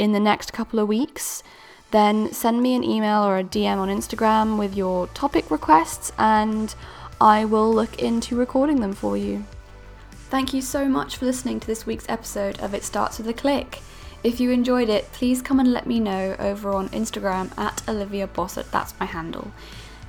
in 0.00 0.12
the 0.12 0.20
next 0.20 0.54
couple 0.54 0.78
of 0.78 0.88
weeks, 0.88 1.42
then 1.90 2.32
send 2.32 2.62
me 2.62 2.74
an 2.74 2.82
email 2.82 3.22
or 3.22 3.36
a 3.36 3.44
DM 3.44 3.76
on 3.76 3.88
Instagram 3.88 4.58
with 4.58 4.74
your 4.74 5.08
topic 5.08 5.50
requests 5.50 6.10
and 6.18 6.74
I 7.20 7.44
will 7.44 7.70
look 7.70 8.00
into 8.00 8.34
recording 8.34 8.80
them 8.80 8.94
for 8.94 9.14
you. 9.16 9.44
Thank 10.30 10.54
you 10.54 10.62
so 10.62 10.88
much 10.88 11.16
for 11.16 11.26
listening 11.26 11.60
to 11.60 11.66
this 11.66 11.84
week's 11.84 12.08
episode 12.08 12.58
of 12.60 12.72
It 12.72 12.82
Starts 12.82 13.18
With 13.18 13.28
a 13.28 13.34
Click. 13.34 13.80
If 14.24 14.40
you 14.40 14.50
enjoyed 14.50 14.88
it, 14.88 15.12
please 15.12 15.42
come 15.42 15.60
and 15.60 15.70
let 15.70 15.86
me 15.86 16.00
know 16.00 16.34
over 16.38 16.72
on 16.72 16.88
Instagram 16.90 17.56
at 17.58 17.86
Olivia 17.86 18.26
Bossert, 18.26 18.70
that's 18.70 18.98
my 18.98 19.06
handle. 19.06 19.52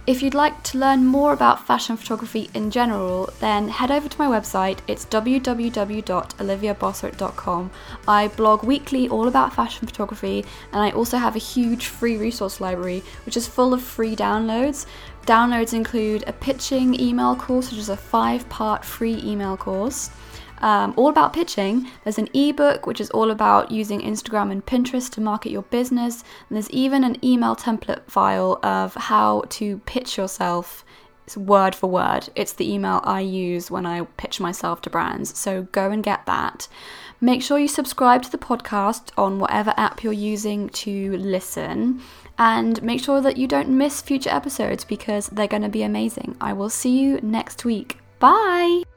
If 0.07 0.23
you'd 0.23 0.33
like 0.33 0.63
to 0.63 0.79
learn 0.79 1.05
more 1.05 1.31
about 1.31 1.67
fashion 1.67 1.95
photography 1.95 2.49
in 2.55 2.71
general, 2.71 3.29
then 3.39 3.67
head 3.67 3.91
over 3.91 4.09
to 4.09 4.17
my 4.17 4.25
website. 4.25 4.79
It's 4.87 5.05
www.oliviabossert.com. 5.05 7.71
I 8.07 8.27
blog 8.29 8.63
weekly 8.63 9.07
all 9.07 9.27
about 9.27 9.53
fashion 9.53 9.85
photography, 9.85 10.43
and 10.73 10.81
I 10.81 10.89
also 10.89 11.17
have 11.17 11.35
a 11.35 11.39
huge 11.39 11.85
free 11.85 12.17
resource 12.17 12.59
library 12.59 13.03
which 13.27 13.37
is 13.37 13.47
full 13.47 13.75
of 13.75 13.83
free 13.83 14.15
downloads. 14.15 14.87
Downloads 15.27 15.75
include 15.75 16.23
a 16.25 16.33
pitching 16.33 16.99
email 16.99 17.35
course, 17.35 17.69
which 17.69 17.79
is 17.79 17.89
a 17.89 17.95
five 17.95 18.49
part 18.49 18.83
free 18.83 19.21
email 19.23 19.55
course 19.55 20.09
um, 20.61 20.93
all 20.95 21.09
about 21.09 21.33
pitching. 21.33 21.87
There's 22.03 22.17
an 22.17 22.29
ebook 22.33 22.85
which 22.87 23.01
is 23.01 23.09
all 23.11 23.31
about 23.31 23.71
using 23.71 24.01
Instagram 24.01 24.51
and 24.51 24.65
Pinterest 24.65 25.09
to 25.11 25.21
market 25.21 25.51
your 25.51 25.63
business. 25.63 26.23
And 26.49 26.55
there's 26.55 26.69
even 26.69 27.03
an 27.03 27.23
email 27.23 27.55
template 27.55 28.09
file 28.09 28.59
of 28.63 28.93
how 28.95 29.43
to 29.49 29.79
pitch 29.79 30.17
yourself 30.17 30.85
It's 31.25 31.37
word 31.37 31.75
for 31.75 31.89
word. 31.89 32.29
It's 32.35 32.53
the 32.53 32.71
email 32.71 32.99
I 33.03 33.21
use 33.21 33.71
when 33.71 33.85
I 33.85 34.01
pitch 34.17 34.39
myself 34.39 34.81
to 34.81 34.89
brands. 34.89 35.37
So 35.37 35.63
go 35.71 35.91
and 35.91 36.03
get 36.03 36.25
that. 36.25 36.67
Make 37.21 37.43
sure 37.43 37.59
you 37.59 37.67
subscribe 37.67 38.23
to 38.23 38.31
the 38.31 38.37
podcast 38.37 39.11
on 39.17 39.39
whatever 39.39 39.73
app 39.77 40.03
you're 40.03 40.13
using 40.13 40.69
to 40.69 41.15
listen. 41.17 42.01
And 42.37 42.81
make 42.81 43.03
sure 43.03 43.21
that 43.21 43.37
you 43.37 43.47
don't 43.47 43.69
miss 43.69 44.01
future 44.01 44.31
episodes 44.31 44.83
because 44.83 45.27
they're 45.27 45.47
going 45.47 45.61
to 45.61 45.69
be 45.69 45.83
amazing. 45.83 46.35
I 46.41 46.53
will 46.53 46.69
see 46.69 46.99
you 46.99 47.19
next 47.21 47.63
week. 47.65 47.99
Bye! 48.19 48.90